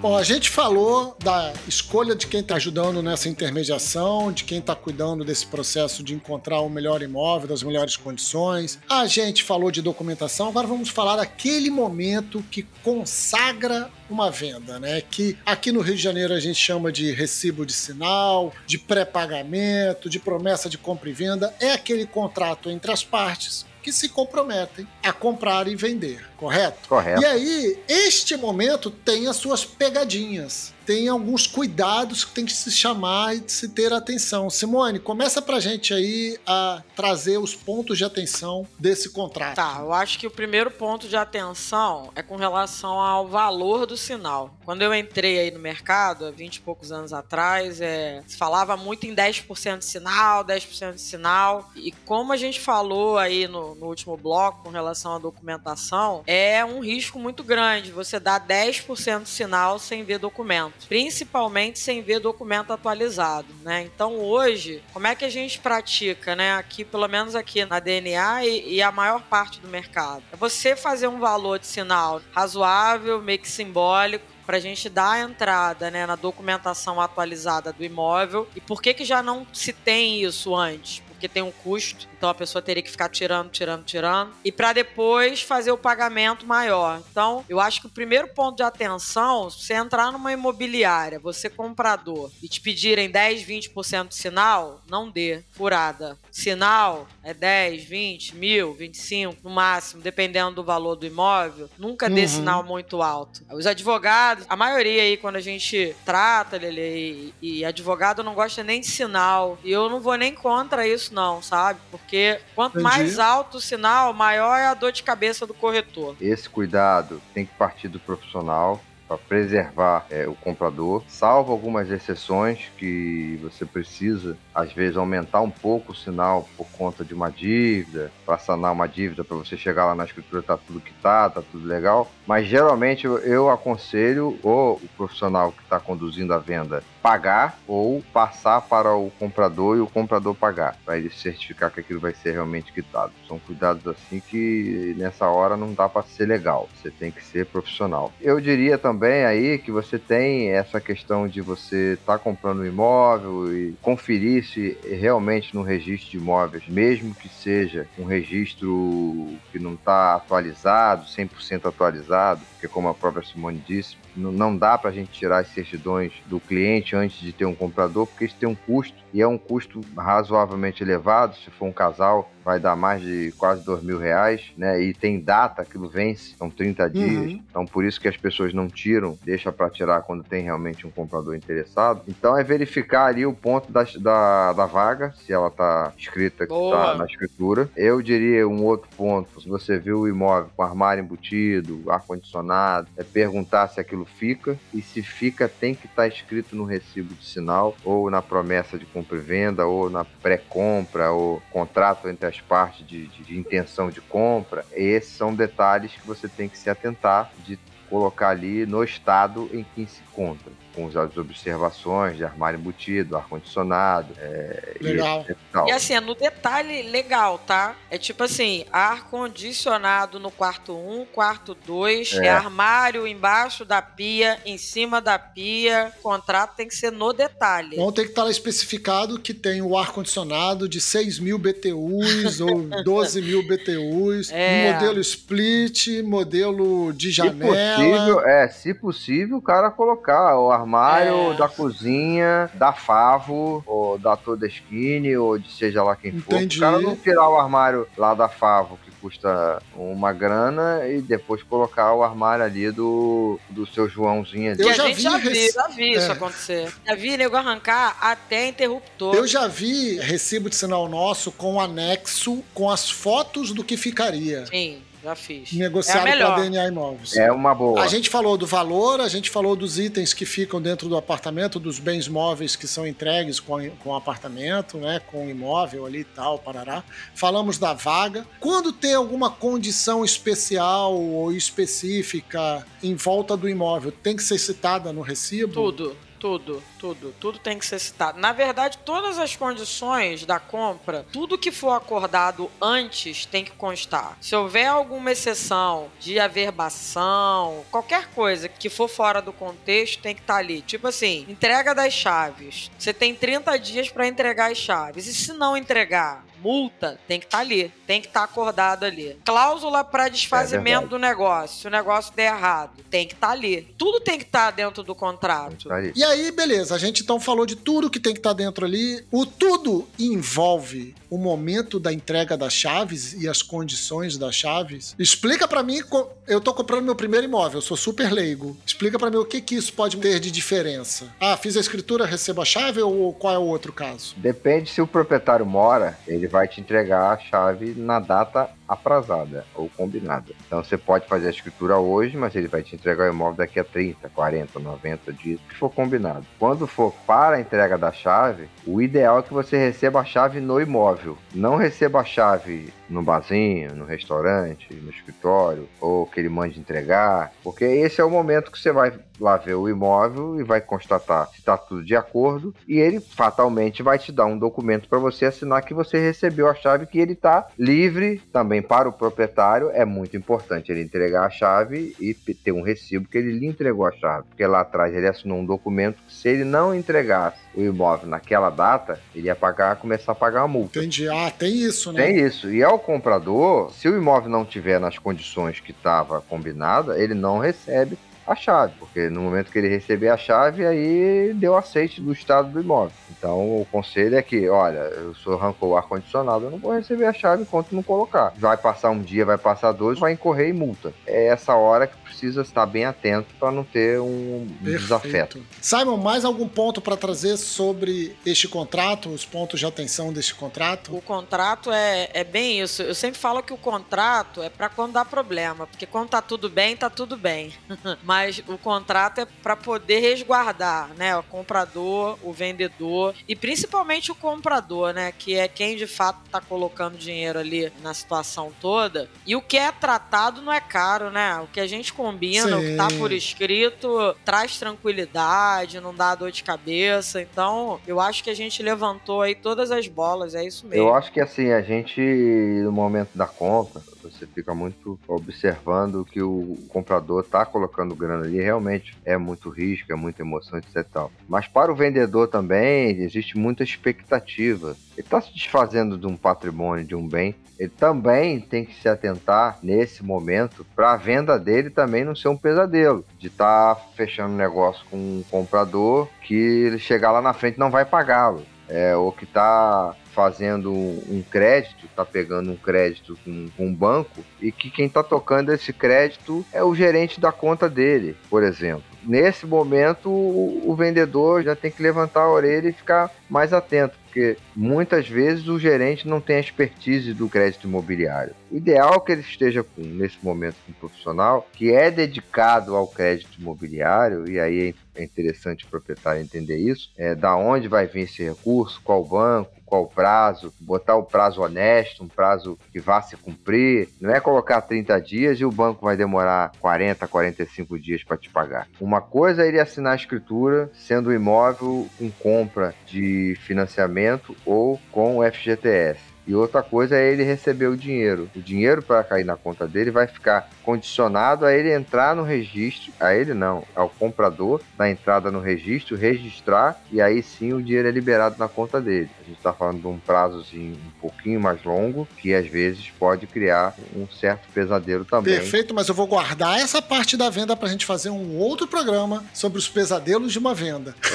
Bom, 0.00 0.16
a 0.16 0.22
gente 0.22 0.48
falou 0.48 1.14
da 1.22 1.52
escolha 1.68 2.16
de 2.16 2.26
quem 2.26 2.40
está 2.40 2.56
ajudando 2.56 3.02
nessa 3.02 3.28
intermediação, 3.28 4.32
de 4.32 4.44
quem 4.44 4.56
está 4.58 4.74
cuidando 4.74 5.26
desse 5.26 5.46
processo 5.46 6.02
de 6.02 6.14
encontrar 6.14 6.60
o 6.62 6.70
melhor 6.70 7.02
imóvel, 7.02 7.46
das 7.46 7.62
melhores 7.62 7.98
condições. 7.98 8.78
A 8.88 9.06
gente 9.06 9.44
falou 9.44 9.70
de 9.70 9.82
documentação, 9.82 10.48
agora 10.48 10.66
vamos 10.66 10.88
falar 10.88 11.16
daquele 11.16 11.68
momento 11.68 12.42
que 12.50 12.62
consagra 12.82 13.90
uma 14.08 14.30
venda, 14.30 14.80
né? 14.80 15.02
Que 15.02 15.36
aqui 15.44 15.70
no 15.70 15.82
Rio 15.82 15.96
de 15.96 16.02
Janeiro 16.02 16.32
a 16.32 16.40
gente 16.40 16.58
chama 16.58 16.90
de 16.90 17.12
recibo 17.12 17.66
de 17.66 17.74
sinal, 17.74 18.54
de 18.66 18.78
pré-pagamento, 18.78 20.08
de 20.08 20.18
promessa 20.18 20.70
de 20.70 20.78
compra 20.78 21.10
e 21.10 21.12
venda. 21.12 21.54
É 21.60 21.72
aquele 21.72 22.06
contrato 22.06 22.70
entre 22.70 22.90
as 22.90 23.04
partes 23.04 23.66
que 23.82 23.92
se 23.92 24.08
comprometem 24.08 24.86
a 25.02 25.12
comprar 25.12 25.66
e 25.68 25.74
vender, 25.74 26.26
correto? 26.40 26.88
Correto. 26.88 27.20
E 27.20 27.26
aí, 27.26 27.78
este 27.86 28.34
momento 28.34 28.90
tem 28.90 29.28
as 29.28 29.36
suas 29.36 29.62
pegadinhas 29.62 30.72
tem 30.90 31.06
alguns 31.06 31.46
cuidados 31.46 32.24
que 32.24 32.32
tem 32.32 32.44
que 32.44 32.52
se 32.52 32.68
chamar 32.68 33.36
e 33.36 33.40
de 33.40 33.52
se 33.52 33.68
ter 33.68 33.92
atenção. 33.92 34.50
Simone, 34.50 34.98
começa 34.98 35.40
pra 35.40 35.60
gente 35.60 35.94
aí 35.94 36.36
a 36.44 36.82
trazer 36.96 37.38
os 37.38 37.54
pontos 37.54 37.96
de 37.96 38.04
atenção 38.04 38.66
desse 38.76 39.10
contrato. 39.10 39.54
Tá, 39.54 39.76
eu 39.78 39.92
acho 39.92 40.18
que 40.18 40.26
o 40.26 40.30
primeiro 40.32 40.68
ponto 40.68 41.06
de 41.06 41.16
atenção 41.16 42.10
é 42.16 42.24
com 42.24 42.34
relação 42.34 42.98
ao 42.98 43.28
valor 43.28 43.86
do 43.86 43.96
sinal. 43.96 44.52
Quando 44.64 44.82
eu 44.82 44.92
entrei 44.92 45.38
aí 45.38 45.52
no 45.52 45.60
mercado, 45.60 46.26
há 46.26 46.30
20 46.32 46.56
e 46.56 46.60
poucos 46.60 46.90
anos 46.90 47.12
atrás, 47.12 47.80
é, 47.80 48.24
se 48.26 48.36
falava 48.36 48.76
muito 48.76 49.06
em 49.06 49.14
10% 49.14 49.78
de 49.78 49.84
sinal, 49.84 50.44
10% 50.44 50.94
de 50.94 51.00
sinal. 51.00 51.70
E 51.76 51.92
como 51.92 52.32
a 52.32 52.36
gente 52.36 52.58
falou 52.58 53.16
aí 53.16 53.46
no, 53.46 53.76
no 53.76 53.86
último 53.86 54.16
bloco 54.16 54.64
com 54.64 54.70
relação 54.70 55.14
à 55.14 55.18
documentação, 55.20 56.24
é 56.32 56.64
um 56.64 56.78
risco 56.78 57.18
muito 57.18 57.42
grande 57.42 57.90
você 57.90 58.20
dar 58.20 58.46
10% 58.46 59.24
de 59.24 59.28
sinal 59.28 59.80
sem 59.80 60.04
ver 60.04 60.20
documento 60.20 60.86
principalmente 60.86 61.80
sem 61.80 62.02
ver 62.02 62.20
documento 62.20 62.72
atualizado, 62.72 63.48
né? 63.62 63.82
Então 63.82 64.16
hoje, 64.16 64.80
como 64.92 65.08
é 65.08 65.14
que 65.14 65.24
a 65.24 65.28
gente 65.28 65.58
pratica, 65.58 66.36
né? 66.36 66.54
Aqui, 66.54 66.84
pelo 66.84 67.08
menos 67.08 67.34
aqui 67.34 67.64
na 67.64 67.80
DNA 67.80 68.44
e, 68.44 68.74
e 68.74 68.82
a 68.82 68.92
maior 68.92 69.22
parte 69.22 69.60
do 69.60 69.68
mercado, 69.68 70.22
é 70.32 70.36
você 70.36 70.76
fazer 70.76 71.08
um 71.08 71.18
valor 71.18 71.58
de 71.58 71.66
sinal 71.66 72.20
razoável, 72.32 73.20
meio 73.20 73.38
que 73.38 73.48
simbólico, 73.48 74.24
para 74.46 74.56
a 74.56 74.60
gente 74.60 74.88
dar 74.88 75.12
a 75.12 75.20
entrada 75.20 75.90
né, 75.90 76.04
na 76.06 76.16
documentação 76.16 77.00
atualizada 77.00 77.72
do 77.72 77.84
imóvel. 77.84 78.48
E 78.56 78.60
por 78.60 78.82
que, 78.82 78.92
que 78.92 79.04
já 79.04 79.22
não 79.22 79.46
se 79.52 79.72
tem 79.72 80.24
isso 80.24 80.56
antes? 80.56 81.00
Porque 81.06 81.28
tem 81.28 81.42
um 81.42 81.52
custo 81.52 82.08
então 82.20 82.28
a 82.28 82.34
pessoa 82.34 82.60
teria 82.60 82.82
que 82.82 82.90
ficar 82.90 83.08
tirando, 83.08 83.48
tirando, 83.48 83.82
tirando. 83.82 84.34
E 84.44 84.52
para 84.52 84.74
depois 84.74 85.40
fazer 85.40 85.72
o 85.72 85.78
pagamento 85.78 86.46
maior. 86.46 87.00
Então, 87.10 87.42
eu 87.48 87.58
acho 87.58 87.80
que 87.80 87.86
o 87.86 87.90
primeiro 87.90 88.28
ponto 88.28 88.56
de 88.56 88.62
atenção, 88.62 89.48
se 89.48 89.64
você 89.64 89.72
entrar 89.72 90.12
numa 90.12 90.30
imobiliária, 90.30 91.18
você 91.18 91.48
comprador, 91.48 92.30
e 92.42 92.46
te 92.46 92.60
pedirem 92.60 93.10
10, 93.10 93.42
20% 93.44 94.08
de 94.08 94.14
sinal, 94.16 94.82
não 94.86 95.08
dê. 95.10 95.42
Furada. 95.52 96.18
Sinal 96.30 97.08
é 97.24 97.32
10, 97.32 97.84
20, 97.84 98.36
mil, 98.36 98.74
25, 98.74 99.36
no 99.42 99.48
máximo, 99.48 100.02
dependendo 100.02 100.56
do 100.56 100.62
valor 100.62 100.96
do 100.96 101.06
imóvel. 101.06 101.70
Nunca 101.78 102.10
dê 102.10 102.20
uhum. 102.22 102.28
sinal 102.28 102.62
muito 102.62 103.00
alto. 103.00 103.42
Os 103.50 103.66
advogados, 103.66 104.44
a 104.46 104.54
maioria 104.56 105.04
aí, 105.04 105.16
quando 105.16 105.36
a 105.36 105.40
gente 105.40 105.96
trata, 106.04 106.58
Lele, 106.58 107.32
e, 107.40 107.60
e 107.60 107.64
advogado 107.64 108.22
não 108.22 108.34
gosta 108.34 108.62
nem 108.62 108.82
de 108.82 108.88
sinal. 108.88 109.58
E 109.64 109.72
eu 109.72 109.88
não 109.88 110.00
vou 110.00 110.16
nem 110.16 110.34
contra 110.34 110.86
isso, 110.86 111.14
não, 111.14 111.42
sabe? 111.42 111.80
Porque 111.90 112.09
porque 112.10 112.40
quanto 112.56 112.80
Entendi. 112.80 112.96
mais 112.96 113.18
alto 113.20 113.58
o 113.58 113.60
sinal, 113.60 114.12
maior 114.12 114.56
é 114.58 114.66
a 114.66 114.74
dor 114.74 114.90
de 114.90 115.04
cabeça 115.04 115.46
do 115.46 115.54
corretor. 115.54 116.16
Esse 116.20 116.48
cuidado 116.48 117.22
tem 117.32 117.46
que 117.46 117.54
partir 117.54 117.86
do 117.86 118.00
profissional 118.00 118.80
para 119.06 119.16
preservar 119.18 120.06
é, 120.08 120.28
o 120.28 120.34
comprador, 120.34 121.02
salvo 121.08 121.50
algumas 121.50 121.90
exceções 121.90 122.70
que 122.78 123.40
você 123.42 123.64
precisa, 123.64 124.36
às 124.54 124.72
vezes, 124.72 124.96
aumentar 124.96 125.40
um 125.40 125.50
pouco 125.50 125.90
o 125.90 125.96
sinal 125.96 126.48
por 126.56 126.68
conta 126.78 127.04
de 127.04 127.12
uma 127.12 127.28
dívida, 127.28 128.12
para 128.24 128.38
sanar 128.38 128.72
uma 128.72 128.86
dívida, 128.86 129.24
para 129.24 129.36
você 129.36 129.56
chegar 129.56 129.86
lá 129.86 129.96
na 129.96 130.04
escritura, 130.04 130.42
tá 130.42 130.56
tudo 130.56 130.80
quitado, 130.80 131.34
tá 131.34 131.42
tudo 131.42 131.66
legal. 131.66 132.08
Mas 132.24 132.46
geralmente 132.46 133.04
eu 133.04 133.50
aconselho 133.50 134.38
ou 134.44 134.76
o 134.76 134.88
profissional 134.96 135.50
que 135.50 135.62
está 135.62 135.80
conduzindo 135.80 136.32
a 136.32 136.38
venda 136.38 136.84
pagar 137.02 137.58
ou 137.66 138.02
passar 138.12 138.60
para 138.62 138.94
o 138.94 139.10
comprador 139.18 139.76
e 139.76 139.80
o 139.80 139.86
comprador 139.86 140.34
pagar, 140.34 140.76
para 140.84 140.98
ele 140.98 141.10
certificar 141.10 141.70
que 141.70 141.80
aquilo 141.80 142.00
vai 142.00 142.14
ser 142.14 142.32
realmente 142.32 142.72
quitado. 142.72 143.12
São 143.26 143.38
cuidados 143.38 143.86
assim 143.86 144.20
que 144.20 144.94
nessa 144.96 145.26
hora 145.28 145.56
não 145.56 145.72
dá 145.72 145.88
para 145.88 146.02
ser 146.02 146.26
legal, 146.26 146.68
você 146.74 146.90
tem 146.90 147.10
que 147.10 147.24
ser 147.24 147.46
profissional. 147.46 148.12
Eu 148.20 148.40
diria 148.40 148.78
também 148.78 149.24
aí 149.24 149.58
que 149.58 149.70
você 149.70 149.98
tem 149.98 150.50
essa 150.50 150.80
questão 150.80 151.26
de 151.26 151.40
você 151.40 151.94
estar 151.94 152.18
tá 152.18 152.18
comprando 152.18 152.60
um 152.60 152.66
imóvel 152.66 153.52
e 153.56 153.74
conferir 153.82 154.44
se 154.44 154.76
realmente 154.84 155.54
no 155.54 155.62
registro 155.62 156.10
de 156.10 156.16
imóveis, 156.18 156.64
mesmo 156.68 157.14
que 157.14 157.28
seja 157.28 157.86
um 157.98 158.04
registro 158.04 159.28
que 159.50 159.58
não 159.58 159.74
está 159.74 160.14
atualizado, 160.14 161.06
100% 161.06 161.66
atualizado, 161.66 162.40
porque 162.60 162.68
como 162.68 162.88
a 162.88 162.94
própria 162.94 163.26
Simone 163.26 163.62
disse, 163.66 163.96
não 164.14 164.54
dá 164.54 164.76
para 164.76 164.90
a 164.90 164.92
gente 164.92 165.10
tirar 165.10 165.38
as 165.38 165.48
certidões 165.48 166.12
do 166.26 166.38
cliente 166.38 166.94
antes 166.94 167.18
de 167.18 167.32
ter 167.32 167.46
um 167.46 167.54
comprador, 167.54 168.06
porque 168.06 168.26
isso 168.26 168.36
tem 168.38 168.46
um 168.46 168.54
custo 168.54 168.98
e 169.14 169.22
é 169.22 169.26
um 169.26 169.38
custo 169.38 169.80
razoavelmente 169.96 170.82
elevado. 170.82 171.34
Se 171.36 171.50
for 171.50 171.64
um 171.64 171.72
casal, 171.72 172.30
vai 172.44 172.58
dar 172.58 172.76
mais 172.76 173.02
de 173.02 173.32
quase 173.36 173.64
dois 173.64 173.82
mil 173.82 173.98
reais, 173.98 174.52
né? 174.56 174.80
E 174.82 174.94
tem 174.94 175.20
data, 175.20 175.62
aquilo 175.62 175.88
vence, 175.88 176.34
são 176.36 176.50
30 176.50 176.84
uhum. 176.84 176.90
dias. 176.90 177.40
Então, 177.48 177.66
por 177.66 177.84
isso 177.84 178.00
que 178.00 178.08
as 178.08 178.16
pessoas 178.16 178.52
não 178.52 178.68
tiram, 178.68 179.18
deixa 179.24 179.52
para 179.52 179.70
tirar 179.70 180.02
quando 180.02 180.24
tem 180.24 180.42
realmente 180.42 180.86
um 180.86 180.90
comprador 180.90 181.34
interessado. 181.34 182.02
Então, 182.08 182.36
é 182.36 182.42
verificar 182.42 183.06
ali 183.06 183.26
o 183.26 183.32
ponto 183.32 183.70
da, 183.70 183.84
da, 183.98 184.52
da 184.52 184.66
vaga, 184.66 185.12
se 185.12 185.32
ela 185.32 185.50
tá 185.50 185.92
escrita 185.96 186.46
tá 186.46 186.94
na 186.96 187.04
escritura. 187.04 187.68
Eu 187.76 188.00
diria 188.02 188.46
um 188.48 188.64
outro 188.64 188.88
ponto, 188.96 189.40
se 189.40 189.48
você 189.48 189.78
viu 189.78 190.00
o 190.00 190.08
imóvel 190.08 190.50
com 190.56 190.62
armário 190.62 191.02
embutido, 191.02 191.82
ar-condicionado, 191.90 192.88
é 192.96 193.04
perguntar 193.04 193.68
se 193.68 193.80
aquilo 193.80 194.04
fica 194.04 194.58
e 194.72 194.80
se 194.80 195.02
fica, 195.02 195.48
tem 195.48 195.74
que 195.74 195.86
estar 195.86 196.02
tá 196.02 196.08
escrito 196.08 196.56
no 196.56 196.64
recibo 196.64 197.14
de 197.14 197.24
sinal 197.24 197.76
ou 197.84 198.10
na 198.10 198.22
promessa 198.22 198.78
de 198.78 198.86
compra 198.86 199.16
e 199.16 199.20
venda 199.20 199.66
ou 199.66 199.90
na 199.90 200.04
pré-compra 200.04 201.10
ou 201.10 201.42
contrato 201.50 202.08
entre 202.08 202.29
as 202.30 202.40
partes 202.40 202.86
de, 202.86 203.06
de, 203.08 203.22
de 203.22 203.38
intenção 203.38 203.90
de 203.90 204.00
compra. 204.00 204.64
Esses 204.72 205.12
são 205.12 205.34
detalhes 205.34 205.92
que 205.92 206.06
você 206.06 206.28
tem 206.28 206.48
que 206.48 206.56
se 206.56 206.70
atentar 206.70 207.30
de 207.44 207.58
colocar 207.88 208.30
ali 208.30 208.64
no 208.64 208.82
estado 208.82 209.50
em 209.52 209.64
que 209.74 209.86
se 209.86 210.02
encontra 210.02 210.52
com 210.74 210.86
as 210.86 211.16
observações 211.16 212.16
de 212.16 212.24
armário 212.24 212.58
embutido, 212.58 213.16
ar-condicionado. 213.16 214.14
É, 214.18 214.76
legal. 214.80 215.26
E, 215.28 215.70
e, 215.70 215.72
assim, 215.72 215.94
é 215.94 216.00
no 216.00 216.14
detalhe 216.14 216.82
legal, 216.82 217.38
tá? 217.38 217.74
É 217.90 217.98
tipo 217.98 218.24
assim, 218.24 218.64
ar-condicionado 218.72 220.18
no 220.18 220.30
quarto 220.30 220.72
1, 220.72 221.00
um, 221.00 221.04
quarto 221.04 221.56
2, 221.66 222.14
é. 222.14 222.26
é. 222.26 222.28
armário 222.28 223.06
embaixo 223.06 223.64
da 223.64 223.82
pia, 223.82 224.38
em 224.44 224.58
cima 224.58 225.00
da 225.00 225.18
pia. 225.18 225.92
O 225.98 226.02
contrato 226.02 226.56
tem 226.56 226.66
que 226.68 226.74
ser 226.74 226.92
no 226.92 227.12
detalhe. 227.12 227.74
Então 227.74 227.92
tem 227.92 228.04
que 228.04 228.10
estar 228.10 228.24
lá 228.24 228.30
especificado 228.30 229.18
que 229.18 229.34
tem 229.34 229.62
o 229.62 229.76
ar-condicionado 229.76 230.68
de 230.68 230.80
6 230.80 231.18
mil 231.18 231.38
BTUs 231.38 232.40
ou 232.40 232.62
12 232.84 233.22
mil 233.22 233.46
BTUs, 233.46 234.30
é. 234.30 234.72
modelo 234.72 235.00
split, 235.00 236.02
modelo 236.02 236.92
de 236.92 237.10
janela. 237.10 237.54
Se 237.54 237.76
possível, 237.76 238.20
é, 238.20 238.48
se 238.48 238.74
possível, 238.74 239.36
o 239.38 239.42
cara 239.42 239.70
colocar 239.70 240.38
o 240.38 240.50
armário 240.50 240.69
é. 240.76 241.36
da 241.36 241.48
cozinha, 241.48 242.50
da 242.54 242.72
Favo, 242.72 243.62
ou 243.66 243.98
da 243.98 244.16
Todeskine, 244.16 245.16
ou 245.16 245.38
de 245.38 245.50
seja 245.50 245.82
lá 245.82 245.96
quem 245.96 246.12
for. 246.20 246.34
Entendi. 246.34 246.58
O 246.58 246.60
cara 246.60 246.78
não 246.78 246.96
tirar 246.96 247.28
o 247.28 247.36
armário 247.36 247.86
lá 247.96 248.14
da 248.14 248.28
Favo, 248.28 248.78
que 248.84 248.90
custa 249.00 249.62
uma 249.74 250.12
grana, 250.12 250.86
e 250.86 251.00
depois 251.00 251.42
colocar 251.42 251.94
o 251.94 252.02
armário 252.02 252.44
ali 252.44 252.70
do, 252.70 253.38
do 253.48 253.66
seu 253.66 253.88
Joãozinho 253.88 254.52
ali. 254.52 254.62
Eu 254.62 254.74
já 254.74 254.86
vi, 254.86 255.02
já 255.02 255.18
vi, 255.18 255.50
já 255.50 255.68
vi 255.68 255.94
é. 255.94 255.98
isso 255.98 256.12
acontecer. 256.12 256.72
Já 256.86 256.94
vi 256.94 257.16
nego 257.16 257.36
arrancar 257.36 257.96
até 258.00 258.46
interruptor. 258.48 259.14
Eu 259.14 259.26
já 259.26 259.46
vi 259.46 259.98
recibo 259.98 260.50
de 260.50 260.56
sinal 260.56 260.88
nosso 260.88 261.32
com 261.32 261.60
anexo 261.60 262.42
com 262.54 262.70
as 262.70 262.90
fotos 262.90 263.52
do 263.52 263.64
que 263.64 263.76
ficaria. 263.76 264.46
Sim 264.46 264.82
já 265.02 265.14
fiz. 265.14 265.52
Negociado 265.52 266.06
é 266.06 266.22
a 266.22 266.36
DNA 266.36 266.68
Imóveis. 266.68 267.16
É 267.16 267.32
uma 267.32 267.54
boa. 267.54 267.82
A 267.82 267.86
gente 267.86 268.10
falou 268.10 268.36
do 268.36 268.46
valor, 268.46 269.00
a 269.00 269.08
gente 269.08 269.30
falou 269.30 269.56
dos 269.56 269.78
itens 269.78 270.12
que 270.12 270.26
ficam 270.26 270.60
dentro 270.60 270.88
do 270.88 270.96
apartamento, 270.96 271.58
dos 271.58 271.78
bens 271.78 272.08
móveis 272.08 272.56
que 272.56 272.66
são 272.66 272.86
entregues 272.86 273.40
com, 273.40 273.70
com 273.82 273.90
o 273.90 273.94
apartamento, 273.94 274.78
né, 274.78 275.00
com 275.10 275.26
o 275.26 275.30
imóvel 275.30 275.86
ali 275.86 276.00
e 276.00 276.04
tal, 276.04 276.38
parará. 276.38 276.84
Falamos 277.14 277.58
da 277.58 277.72
vaga. 277.72 278.26
Quando 278.38 278.72
tem 278.72 278.94
alguma 278.94 279.30
condição 279.30 280.04
especial 280.04 280.94
ou 280.94 281.32
específica 281.32 282.66
em 282.82 282.94
volta 282.94 283.36
do 283.36 283.48
imóvel, 283.48 283.92
tem 283.92 284.16
que 284.16 284.22
ser 284.22 284.38
citada 284.38 284.92
no 284.92 285.00
recibo? 285.00 285.52
Tudo. 285.52 285.96
Tudo, 286.20 286.62
tudo, 286.80 287.14
tudo 287.20 287.38
tem 287.38 287.58
que 287.58 287.66
ser 287.66 287.78
citado. 287.78 288.18
Na 288.18 288.32
verdade, 288.32 288.78
todas 288.78 289.18
as 289.18 289.36
condições 289.36 290.24
da 290.24 290.40
compra, 290.40 291.04
tudo 291.12 291.36
que 291.36 291.52
for 291.52 291.72
acordado 291.72 292.50
antes 292.60 293.26
tem 293.26 293.44
que 293.44 293.50
constar. 293.50 294.16
Se 294.20 294.34
houver 294.34 294.66
alguma 294.66 295.12
exceção 295.12 295.90
de 296.00 296.18
averbação, 296.18 297.64
qualquer 297.70 298.08
coisa 298.14 298.48
que 298.48 298.70
for 298.70 298.88
fora 298.88 299.20
do 299.20 299.32
contexto 299.32 300.00
tem 300.00 300.14
que 300.14 300.22
estar 300.22 300.34
tá 300.34 300.40
ali. 300.40 300.62
Tipo 300.62 300.88
assim, 300.88 301.26
entrega 301.28 301.74
das 301.74 301.92
chaves. 301.92 302.70
Você 302.78 302.94
tem 302.94 303.14
30 303.14 303.58
dias 303.58 303.90
para 303.90 304.08
entregar 304.08 304.50
as 304.50 304.58
chaves. 304.58 305.06
E 305.06 305.12
se 305.12 305.34
não 305.34 305.56
entregar, 305.56 306.24
multa 306.42 306.98
tem 307.06 307.20
que 307.20 307.26
estar 307.26 307.38
tá 307.38 307.44
ali, 307.44 307.72
tem 307.86 308.00
que 308.00 308.08
estar 308.08 308.20
tá 308.20 308.24
acordado 308.24 308.84
ali. 308.84 309.18
Cláusula 309.24 309.84
para 309.84 310.08
desfazimento 310.08 310.86
é 310.86 310.88
do 310.88 310.98
negócio, 310.98 311.60
se 311.60 311.66
o 311.66 311.70
negócio 311.70 312.14
der 312.14 312.32
errado, 312.34 312.82
tem 312.90 313.06
que 313.06 313.14
estar 313.14 313.28
tá 313.28 313.32
ali. 313.32 313.74
Tudo 313.78 314.00
tem 314.00 314.18
que 314.18 314.24
estar 314.24 314.46
tá 314.46 314.50
dentro 314.50 314.82
do 314.82 314.94
contrato. 314.94 315.68
Tá 315.68 315.80
e 315.94 316.02
aí, 316.02 316.30
beleza, 316.30 316.69
a 316.72 316.78
gente 316.78 317.02
então 317.02 317.20
falou 317.20 317.46
de 317.46 317.56
tudo 317.56 317.90
que 317.90 318.00
tem 318.00 318.12
que 318.12 318.20
estar 318.20 318.30
tá 318.30 318.36
dentro 318.36 318.64
ali. 318.64 319.04
O 319.10 319.26
tudo 319.26 319.86
envolve 319.98 320.94
o 321.10 321.18
momento 321.18 321.80
da 321.80 321.92
entrega 321.92 322.36
das 322.36 322.52
chaves 322.52 323.14
e 323.14 323.28
as 323.28 323.42
condições 323.42 324.16
das 324.16 324.34
chaves. 324.34 324.94
Explica 324.98 325.48
para 325.48 325.62
mim, 325.62 325.80
eu 326.26 326.40
tô 326.40 326.54
comprando 326.54 326.84
meu 326.84 326.94
primeiro 326.94 327.26
imóvel, 327.26 327.60
sou 327.60 327.76
super 327.76 328.12
leigo. 328.12 328.56
Explica 328.64 328.98
para 328.98 329.10
mim 329.10 329.16
o 329.16 329.24
que 329.24 329.40
que 329.40 329.56
isso 329.56 329.72
pode 329.72 329.96
ter 329.96 330.20
de 330.20 330.30
diferença. 330.30 331.12
Ah, 331.20 331.36
fiz 331.36 331.56
a 331.56 331.60
escritura, 331.60 332.06
recebo 332.06 332.40
a 332.40 332.44
chave 332.44 332.80
ou 332.80 333.12
qual 333.12 333.34
é 333.34 333.38
o 333.38 333.42
outro 333.42 333.72
caso? 333.72 334.14
Depende 334.16 334.70
se 334.70 334.80
o 334.80 334.86
proprietário 334.86 335.44
mora, 335.44 335.98
ele 336.06 336.28
vai 336.28 336.46
te 336.46 336.60
entregar 336.60 337.12
a 337.12 337.18
chave 337.18 337.74
na 337.76 337.98
data 337.98 338.48
aprazada 338.70 339.44
ou 339.52 339.68
combinada. 339.68 340.32
Então 340.46 340.62
você 340.62 340.78
pode 340.78 341.08
fazer 341.08 341.26
a 341.26 341.30
escritura 341.30 341.76
hoje, 341.78 342.16
mas 342.16 342.36
ele 342.36 342.46
vai 342.46 342.62
te 342.62 342.76
entregar 342.76 343.10
o 343.10 343.12
imóvel 343.12 343.38
daqui 343.38 343.58
a 343.58 343.64
30, 343.64 344.08
40, 344.08 344.60
90 344.60 345.12
dias, 345.12 345.40
que 345.48 345.56
for 345.56 345.70
combinado. 345.70 346.24
Quando 346.38 346.68
for 346.68 346.94
para 347.04 347.36
a 347.36 347.40
entrega 347.40 347.76
da 347.76 347.90
chave, 347.90 348.48
o 348.64 348.80
ideal 348.80 349.18
é 349.18 349.22
que 349.22 349.34
você 349.34 349.56
receba 349.56 350.00
a 350.00 350.04
chave 350.04 350.40
no 350.40 350.60
imóvel. 350.60 351.18
Não 351.34 351.56
receba 351.56 352.00
a 352.00 352.04
chave 352.04 352.72
no 352.90 353.02
barzinho, 353.02 353.74
no 353.74 353.84
restaurante, 353.84 354.74
no 354.74 354.90
escritório, 354.90 355.68
ou 355.80 356.06
que 356.06 356.20
ele 356.20 356.28
mande 356.28 356.58
entregar, 356.58 357.32
porque 357.42 357.64
esse 357.64 358.00
é 358.00 358.04
o 358.04 358.10
momento 358.10 358.50
que 358.50 358.58
você 358.58 358.72
vai 358.72 358.92
lá 359.20 359.36
ver 359.36 359.54
o 359.54 359.68
imóvel 359.68 360.40
e 360.40 360.42
vai 360.42 360.60
constatar 360.60 361.28
se 361.28 361.38
está 361.38 361.56
tudo 361.56 361.84
de 361.84 361.94
acordo. 361.94 362.54
E 362.66 362.78
ele 362.78 363.00
fatalmente 363.00 363.82
vai 363.82 363.98
te 363.98 364.10
dar 364.10 364.24
um 364.24 364.38
documento 364.38 364.88
para 364.88 364.98
você 364.98 365.26
assinar 365.26 365.62
que 365.62 365.74
você 365.74 365.98
recebeu 365.98 366.48
a 366.48 366.54
chave 366.54 366.86
que 366.86 366.98
ele 366.98 367.12
está 367.12 367.46
livre 367.58 368.20
também 368.32 368.62
para 368.62 368.88
o 368.88 368.92
proprietário. 368.92 369.70
É 369.70 369.84
muito 369.84 370.16
importante 370.16 370.72
ele 370.72 370.82
entregar 370.82 371.26
a 371.26 371.30
chave 371.30 371.94
e 372.00 372.14
ter 372.14 372.52
um 372.52 372.62
recibo 372.62 373.08
que 373.08 373.18
ele 373.18 373.32
lhe 373.32 373.46
entregou 373.46 373.86
a 373.86 373.92
chave. 373.92 374.24
Porque 374.28 374.46
lá 374.46 374.60
atrás 374.60 374.94
ele 374.94 375.06
assinou 375.06 375.38
um 375.38 375.44
documento 375.44 375.98
que 376.06 376.12
se 376.12 376.28
ele 376.28 376.44
não 376.44 376.74
entregasse 376.74 377.38
o 377.54 377.60
imóvel 377.60 378.08
naquela 378.08 378.48
data 378.48 378.98
ele 379.14 379.26
ia 379.26 379.34
pagar 379.34 379.76
começar 379.76 380.12
a 380.12 380.14
pagar 380.14 380.42
a 380.42 380.48
multa. 380.48 380.78
Entendi. 380.78 381.08
Ah 381.08 381.30
tem 381.30 381.52
isso 381.52 381.92
né? 381.92 382.04
Tem 382.04 382.20
isso. 382.20 382.50
E 382.50 382.62
ao 382.62 382.78
comprador 382.80 383.72
se 383.72 383.88
o 383.88 383.96
imóvel 383.96 384.30
não 384.30 384.44
tiver 384.44 384.80
nas 384.80 384.98
condições 384.98 385.60
que 385.60 385.70
estava 385.70 386.20
combinada 386.20 386.98
ele 386.98 387.14
não 387.14 387.38
recebe 387.38 387.98
a 388.30 388.36
chave, 388.36 388.74
porque 388.78 389.08
no 389.10 389.22
momento 389.22 389.50
que 389.50 389.58
ele 389.58 389.68
receber 389.68 390.08
a 390.08 390.16
chave, 390.16 390.64
aí 390.64 391.32
deu 391.34 391.56
aceite 391.56 392.00
do 392.00 392.12
estado 392.12 392.50
do 392.50 392.60
imóvel. 392.60 392.92
Então 393.10 393.60
o 393.60 393.66
conselho 393.70 394.16
é 394.16 394.22
que, 394.22 394.48
olha, 394.48 394.82
o 395.08 395.14
senhor 395.16 395.36
arrancou 395.36 395.70
o 395.70 395.76
ar-condicionado, 395.76 396.44
eu 396.44 396.50
não 396.50 396.58
vou 396.58 396.72
receber 396.72 397.06
a 397.06 397.12
chave 397.12 397.42
enquanto 397.42 397.72
não 397.72 397.82
colocar. 397.82 398.32
Vai 398.36 398.56
passar 398.56 398.90
um 398.90 399.02
dia, 399.02 399.24
vai 399.24 399.36
passar 399.36 399.72
dois, 399.72 399.98
vai 399.98 400.12
incorrer 400.12 400.50
em 400.50 400.52
multa. 400.52 400.92
É 401.04 401.26
essa 401.26 401.54
hora 401.56 401.88
que 401.88 401.96
precisa 401.96 402.42
estar 402.42 402.66
bem 402.66 402.84
atento 402.84 403.34
para 403.38 403.50
não 403.50 403.64
ter 403.64 404.00
um 404.00 404.46
Perfeito. 404.62 404.80
desafeto. 404.80 405.42
Simon, 405.60 405.96
mais 405.96 406.24
algum 406.24 406.46
ponto 406.46 406.80
para 406.80 406.96
trazer 406.96 407.36
sobre 407.36 408.16
este 408.24 408.46
contrato, 408.46 409.08
os 409.08 409.24
pontos 409.24 409.58
de 409.58 409.66
atenção 409.66 410.12
deste 410.12 410.34
contrato? 410.34 410.96
O 410.96 411.02
contrato 411.02 411.72
é, 411.72 412.10
é 412.12 412.22
bem 412.22 412.60
isso. 412.60 412.82
Eu 412.82 412.94
sempre 412.94 413.18
falo 413.18 413.42
que 413.42 413.52
o 413.52 413.56
contrato 413.56 414.42
é 414.42 414.48
para 414.48 414.68
quando 414.68 414.92
dá 414.92 415.04
problema, 415.04 415.66
porque 415.66 415.86
quando 415.86 416.10
tá 416.10 416.22
tudo 416.22 416.48
bem, 416.48 416.76
tá 416.76 416.88
tudo 416.88 417.16
bem. 417.16 417.52
Mas 418.04 418.19
o 418.48 418.58
contrato 418.58 419.20
é 419.20 419.26
para 419.42 419.56
poder 419.56 420.00
resguardar, 420.00 420.90
né, 420.96 421.16
o 421.16 421.22
comprador, 421.22 422.18
o 422.22 422.32
vendedor 422.32 423.14
e 423.28 423.34
principalmente 423.34 424.10
o 424.10 424.14
comprador, 424.14 424.92
né, 424.92 425.12
que 425.16 425.36
é 425.36 425.48
quem 425.48 425.76
de 425.76 425.86
fato 425.86 426.20
está 426.26 426.40
colocando 426.40 426.96
dinheiro 426.96 427.38
ali 427.38 427.72
na 427.82 427.94
situação 427.94 428.52
toda. 428.60 429.08
E 429.26 429.34
o 429.36 429.42
que 429.42 429.56
é 429.56 429.70
tratado 429.72 430.42
não 430.42 430.52
é 430.52 430.60
caro, 430.60 431.10
né? 431.10 431.40
O 431.40 431.46
que 431.46 431.60
a 431.60 431.66
gente 431.66 431.92
combina, 431.92 432.48
Sim. 432.48 432.54
o 432.54 432.60
que 432.60 432.76
tá 432.76 432.88
por 432.98 433.12
escrito, 433.12 434.14
traz 434.24 434.58
tranquilidade, 434.58 435.80
não 435.80 435.94
dá 435.94 436.14
dor 436.14 436.30
de 436.30 436.42
cabeça. 436.42 437.20
Então, 437.20 437.80
eu 437.86 438.00
acho 438.00 438.22
que 438.22 438.30
a 438.30 438.34
gente 438.34 438.62
levantou 438.62 439.22
aí 439.22 439.34
todas 439.34 439.70
as 439.70 439.86
bolas, 439.88 440.34
é 440.34 440.44
isso 440.44 440.66
mesmo. 440.66 440.84
Eu 440.84 440.94
acho 440.94 441.12
que 441.12 441.20
assim, 441.20 441.52
a 441.52 441.62
gente, 441.62 442.00
no 442.00 442.72
momento 442.72 443.10
da 443.14 443.26
compra, 443.26 443.82
você 444.02 444.26
fica 444.26 444.54
muito 444.54 444.98
observando 445.06 446.04
que 446.04 446.22
o 446.22 446.56
comprador 446.68 447.22
está 447.22 447.44
colocando 447.44 447.94
grana 447.94 448.24
ali, 448.24 448.40
realmente 448.40 448.96
é 449.04 449.16
muito 449.16 449.50
risco, 449.50 449.92
é 449.92 449.96
muita 449.96 450.22
emoção, 450.22 450.58
etc. 450.58 450.86
Mas 451.28 451.46
para 451.46 451.72
o 451.72 451.74
vendedor 451.74 452.28
também 452.28 453.00
existe 453.00 453.36
muita 453.36 453.62
expectativa. 453.62 454.76
Ele 454.96 455.06
está 455.06 455.20
se 455.20 455.32
desfazendo 455.32 455.98
de 455.98 456.06
um 456.06 456.16
patrimônio, 456.16 456.84
de 456.84 456.94
um 456.94 457.06
bem. 457.06 457.34
Ele 457.58 457.68
também 457.68 458.40
tem 458.40 458.64
que 458.64 458.74
se 458.80 458.88
atentar 458.88 459.58
nesse 459.62 460.02
momento 460.02 460.64
para 460.74 460.92
a 460.92 460.96
venda 460.96 461.38
dele 461.38 461.68
também 461.68 462.04
não 462.04 462.14
ser 462.16 462.28
um 462.28 462.36
pesadelo, 462.36 463.04
de 463.18 463.26
estar 463.26 463.74
tá 463.74 463.82
fechando 463.94 464.34
negócio 464.34 464.82
com 464.90 464.96
um 464.96 465.24
comprador 465.30 466.08
que 466.22 466.34
ele 466.34 466.78
chegar 466.78 467.12
lá 467.12 467.20
na 467.20 467.34
frente 467.34 467.58
não 467.58 467.70
vai 467.70 467.84
pagá-lo. 467.84 468.42
É, 468.66 468.94
ou 468.94 469.10
que 469.10 469.24
está 469.24 469.96
fazendo 470.12 470.72
um 470.72 471.22
crédito, 471.28 471.86
está 471.86 472.04
pegando 472.04 472.50
um 472.50 472.56
crédito 472.56 473.18
com, 473.24 473.48
com 473.56 473.66
um 473.66 473.74
banco 473.74 474.24
e 474.40 474.50
que 474.50 474.70
quem 474.70 474.86
está 474.86 475.02
tocando 475.02 475.52
esse 475.52 475.72
crédito 475.72 476.44
é 476.52 476.62
o 476.62 476.74
gerente 476.74 477.20
da 477.20 477.32
conta 477.32 477.68
dele, 477.68 478.16
por 478.28 478.42
exemplo. 478.42 478.84
Nesse 479.02 479.46
momento, 479.46 480.10
o, 480.10 480.70
o 480.70 480.74
vendedor 480.74 481.42
já 481.42 481.56
tem 481.56 481.70
que 481.70 481.82
levantar 481.82 482.22
a 482.22 482.30
orelha 482.30 482.68
e 482.68 482.72
ficar 482.72 483.10
mais 483.30 483.52
atento, 483.52 483.96
porque 484.04 484.36
muitas 484.54 485.08
vezes 485.08 485.48
o 485.48 485.58
gerente 485.58 486.06
não 486.06 486.20
tem 486.20 486.36
a 486.36 486.40
expertise 486.40 487.14
do 487.14 487.28
crédito 487.28 487.66
imobiliário. 487.66 488.34
O 488.50 488.56
ideal 488.56 488.94
é 488.96 489.00
que 489.00 489.12
ele 489.12 489.20
esteja 489.22 489.62
com, 489.62 489.80
nesse 489.80 490.18
momento 490.22 490.56
com 490.66 490.72
um 490.72 490.74
profissional 490.74 491.48
que 491.52 491.72
é 491.72 491.90
dedicado 491.90 492.74
ao 492.74 492.86
crédito 492.86 493.40
imobiliário, 493.40 494.28
e 494.28 494.38
aí 494.38 494.74
é 494.94 495.02
interessante 495.02 495.64
o 495.64 495.68
proprietário 495.68 496.20
entender 496.20 496.58
isso, 496.58 496.90
é 496.98 497.14
da 497.14 497.36
onde 497.36 497.68
vai 497.68 497.86
vir 497.86 498.02
esse 498.02 498.22
recurso, 498.22 498.80
qual 498.82 499.04
banco, 499.04 499.52
qual 499.70 499.86
prazo, 499.86 500.52
botar 500.60 500.96
o 500.96 501.04
prazo 501.04 501.40
honesto, 501.40 502.02
um 502.02 502.08
prazo 502.08 502.58
que 502.72 502.80
vá 502.80 503.00
se 503.00 503.16
cumprir. 503.16 503.88
Não 504.00 504.10
é 504.10 504.20
colocar 504.20 504.60
30 504.60 505.00
dias 505.00 505.38
e 505.38 505.44
o 505.44 505.52
banco 505.52 505.86
vai 505.86 505.96
demorar 505.96 506.50
40, 506.60 507.06
45 507.06 507.78
dias 507.78 508.02
para 508.02 508.16
te 508.16 508.28
pagar. 508.28 508.66
Uma 508.80 509.00
coisa 509.00 509.44
é 509.44 509.48
ele 509.48 509.60
assinar 509.60 509.92
a 509.92 509.96
escritura, 509.96 510.68
sendo 510.74 511.10
o 511.10 511.14
imóvel 511.14 511.86
com 511.96 512.10
compra 512.10 512.74
de 512.84 513.36
financiamento 513.42 514.36
ou 514.44 514.80
com 514.90 515.18
o 515.18 515.30
FGTS. 515.30 516.09
E 516.30 516.34
outra 516.36 516.62
coisa 516.62 516.94
é 516.94 517.12
ele 517.12 517.24
receber 517.24 517.66
o 517.66 517.76
dinheiro. 517.76 518.30
O 518.36 518.40
dinheiro 518.40 518.80
para 518.80 519.02
cair 519.02 519.24
na 519.24 519.36
conta 519.36 519.66
dele 519.66 519.90
vai 519.90 520.06
ficar 520.06 520.48
condicionado 520.62 521.44
a 521.44 521.52
ele 521.52 521.74
entrar 521.74 522.14
no 522.14 522.22
registro, 522.22 522.92
a 523.00 523.12
ele 523.12 523.34
não, 523.34 523.64
ao 523.74 523.88
comprador, 523.88 524.60
na 524.78 524.88
entrada 524.88 525.28
no 525.32 525.40
registro, 525.40 525.96
registrar 525.96 526.80
e 526.92 527.00
aí 527.00 527.20
sim 527.20 527.52
o 527.52 527.60
dinheiro 527.60 527.88
é 527.88 527.90
liberado 527.90 528.36
na 528.38 528.46
conta 528.46 528.80
dele. 528.80 529.10
A 529.20 529.24
gente 529.24 529.38
está 529.38 529.52
falando 529.52 529.80
de 529.80 529.88
um 529.88 529.98
prazozinho 529.98 530.74
um 530.74 531.00
pouquinho 531.00 531.40
mais 531.40 531.64
longo 531.64 532.06
que 532.18 532.32
às 532.32 532.46
vezes 532.46 532.92
pode 532.96 533.26
criar 533.26 533.74
um 533.96 534.06
certo 534.06 534.46
pesadelo 534.54 535.04
também. 535.04 535.34
Perfeito, 535.34 535.74
mas 535.74 535.88
eu 535.88 535.96
vou 535.96 536.06
guardar 536.06 536.60
essa 536.60 536.80
parte 536.80 537.16
da 537.16 537.28
venda 537.28 537.56
para 537.56 537.66
a 537.66 537.72
gente 537.72 537.84
fazer 537.84 538.10
um 538.10 538.36
outro 538.36 538.68
programa 538.68 539.24
sobre 539.34 539.58
os 539.58 539.68
pesadelos 539.68 540.30
de 540.30 540.38
uma 540.38 540.54
venda. 540.54 540.94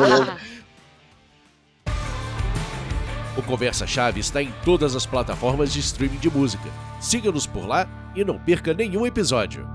Okay. 0.00 0.59
O 3.36 3.42
Conversa 3.42 3.86
Chave 3.86 4.18
está 4.18 4.42
em 4.42 4.52
todas 4.64 4.96
as 4.96 5.06
plataformas 5.06 5.72
de 5.72 5.78
streaming 5.78 6.18
de 6.18 6.28
música. 6.28 6.68
Siga-nos 7.00 7.46
por 7.46 7.64
lá 7.64 7.88
e 8.16 8.24
não 8.24 8.36
perca 8.36 8.74
nenhum 8.74 9.06
episódio. 9.06 9.68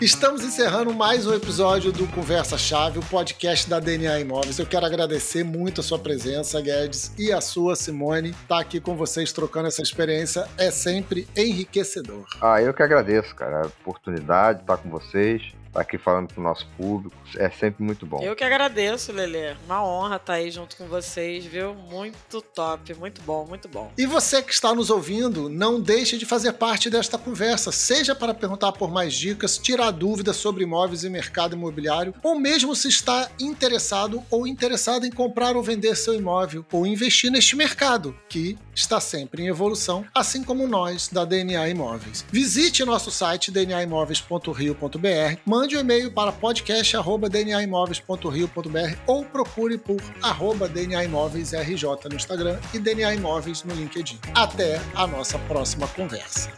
Estamos 0.00 0.42
encerrando 0.42 0.92
mais 0.94 1.26
um 1.26 1.34
episódio 1.34 1.92
do 1.92 2.08
Conversa 2.08 2.56
Chave, 2.56 2.98
o 2.98 3.04
podcast 3.04 3.68
da 3.68 3.78
DNA 3.78 4.20
Imóveis. 4.20 4.58
Eu 4.58 4.66
quero 4.66 4.86
agradecer 4.86 5.44
muito 5.44 5.82
a 5.82 5.84
sua 5.84 5.98
presença, 5.98 6.60
Guedes, 6.62 7.12
e 7.18 7.30
a 7.30 7.42
sua, 7.42 7.76
Simone. 7.76 8.30
Estar 8.30 8.46
tá 8.48 8.58
aqui 8.58 8.80
com 8.80 8.96
vocês 8.96 9.32
trocando 9.32 9.68
essa 9.68 9.82
experiência 9.82 10.48
é 10.56 10.70
sempre 10.70 11.28
enriquecedor. 11.36 12.24
Ah, 12.40 12.60
eu 12.60 12.72
que 12.72 12.82
agradeço, 12.82 13.34
cara, 13.36 13.64
a 13.64 13.66
oportunidade 13.66 14.58
de 14.58 14.64
estar 14.64 14.78
com 14.78 14.88
vocês 14.88 15.52
aqui 15.74 15.98
falando 15.98 16.32
pro 16.32 16.42
nosso 16.42 16.66
público. 16.76 17.16
É 17.36 17.50
sempre 17.50 17.82
muito 17.82 18.04
bom. 18.06 18.22
Eu 18.22 18.36
que 18.36 18.44
agradeço, 18.44 19.12
Lelê. 19.12 19.54
Uma 19.64 19.84
honra 19.84 20.16
estar 20.16 20.32
tá 20.32 20.32
aí 20.34 20.50
junto 20.50 20.76
com 20.76 20.86
vocês, 20.86 21.44
viu? 21.44 21.74
Muito 21.74 22.40
top, 22.40 22.94
muito 22.94 23.20
bom, 23.22 23.46
muito 23.46 23.68
bom. 23.68 23.90
E 23.96 24.06
você 24.06 24.42
que 24.42 24.52
está 24.52 24.74
nos 24.74 24.90
ouvindo, 24.90 25.48
não 25.48 25.80
deixe 25.80 26.18
de 26.18 26.26
fazer 26.26 26.52
parte 26.52 26.90
desta 26.90 27.16
conversa, 27.16 27.72
seja 27.72 28.14
para 28.14 28.34
perguntar 28.34 28.72
por 28.72 28.90
mais 28.90 29.14
dicas, 29.14 29.58
tirar 29.58 29.90
dúvidas 29.90 30.36
sobre 30.36 30.64
imóveis 30.64 31.04
e 31.04 31.10
mercado 31.10 31.54
imobiliário, 31.54 32.14
ou 32.22 32.38
mesmo 32.38 32.74
se 32.74 32.88
está 32.88 33.30
interessado 33.40 34.22
ou 34.30 34.46
interessado 34.46 35.06
em 35.06 35.10
comprar 35.10 35.56
ou 35.56 35.62
vender 35.62 35.96
seu 35.96 36.14
imóvel, 36.14 36.64
ou 36.72 36.86
investir 36.86 37.30
neste 37.30 37.56
mercado, 37.56 38.16
que 38.28 38.58
está 38.74 39.00
sempre 39.00 39.42
em 39.42 39.48
evolução, 39.48 40.04
assim 40.14 40.42
como 40.42 40.66
nós 40.66 41.08
da 41.08 41.24
DNA 41.24 41.68
Imóveis. 41.68 42.24
Visite 42.30 42.84
nosso 42.84 43.10
site 43.10 43.50
dnaimóveis.rio.br, 43.50 45.38
mande 45.62 45.76
um 45.76 45.80
e-mail 45.80 46.10
para 46.10 46.32
podcast@dnaimóveis.rio.br 46.32 48.96
ou 49.06 49.24
procure 49.24 49.78
por 49.78 50.02
arroba 50.20 50.68
DNA 50.68 51.04
Imóveis 51.04 51.52
RJ 51.52 51.84
no 52.10 52.16
Instagram 52.16 52.58
e 52.74 52.80
DNA 52.80 53.14
Imóveis 53.14 53.62
no 53.62 53.72
LinkedIn. 53.72 54.18
Até 54.34 54.80
a 54.92 55.06
nossa 55.06 55.38
próxima 55.38 55.86
conversa. 55.88 56.50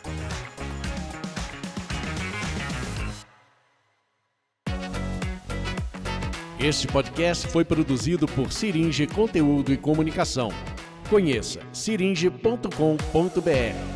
Este 6.58 6.86
podcast 6.86 7.46
foi 7.48 7.62
produzido 7.62 8.26
por 8.26 8.50
Siringe 8.50 9.06
Conteúdo 9.06 9.70
e 9.70 9.76
Comunicação. 9.76 10.48
Conheça 11.10 11.60
siringe.com.br. 11.74 13.93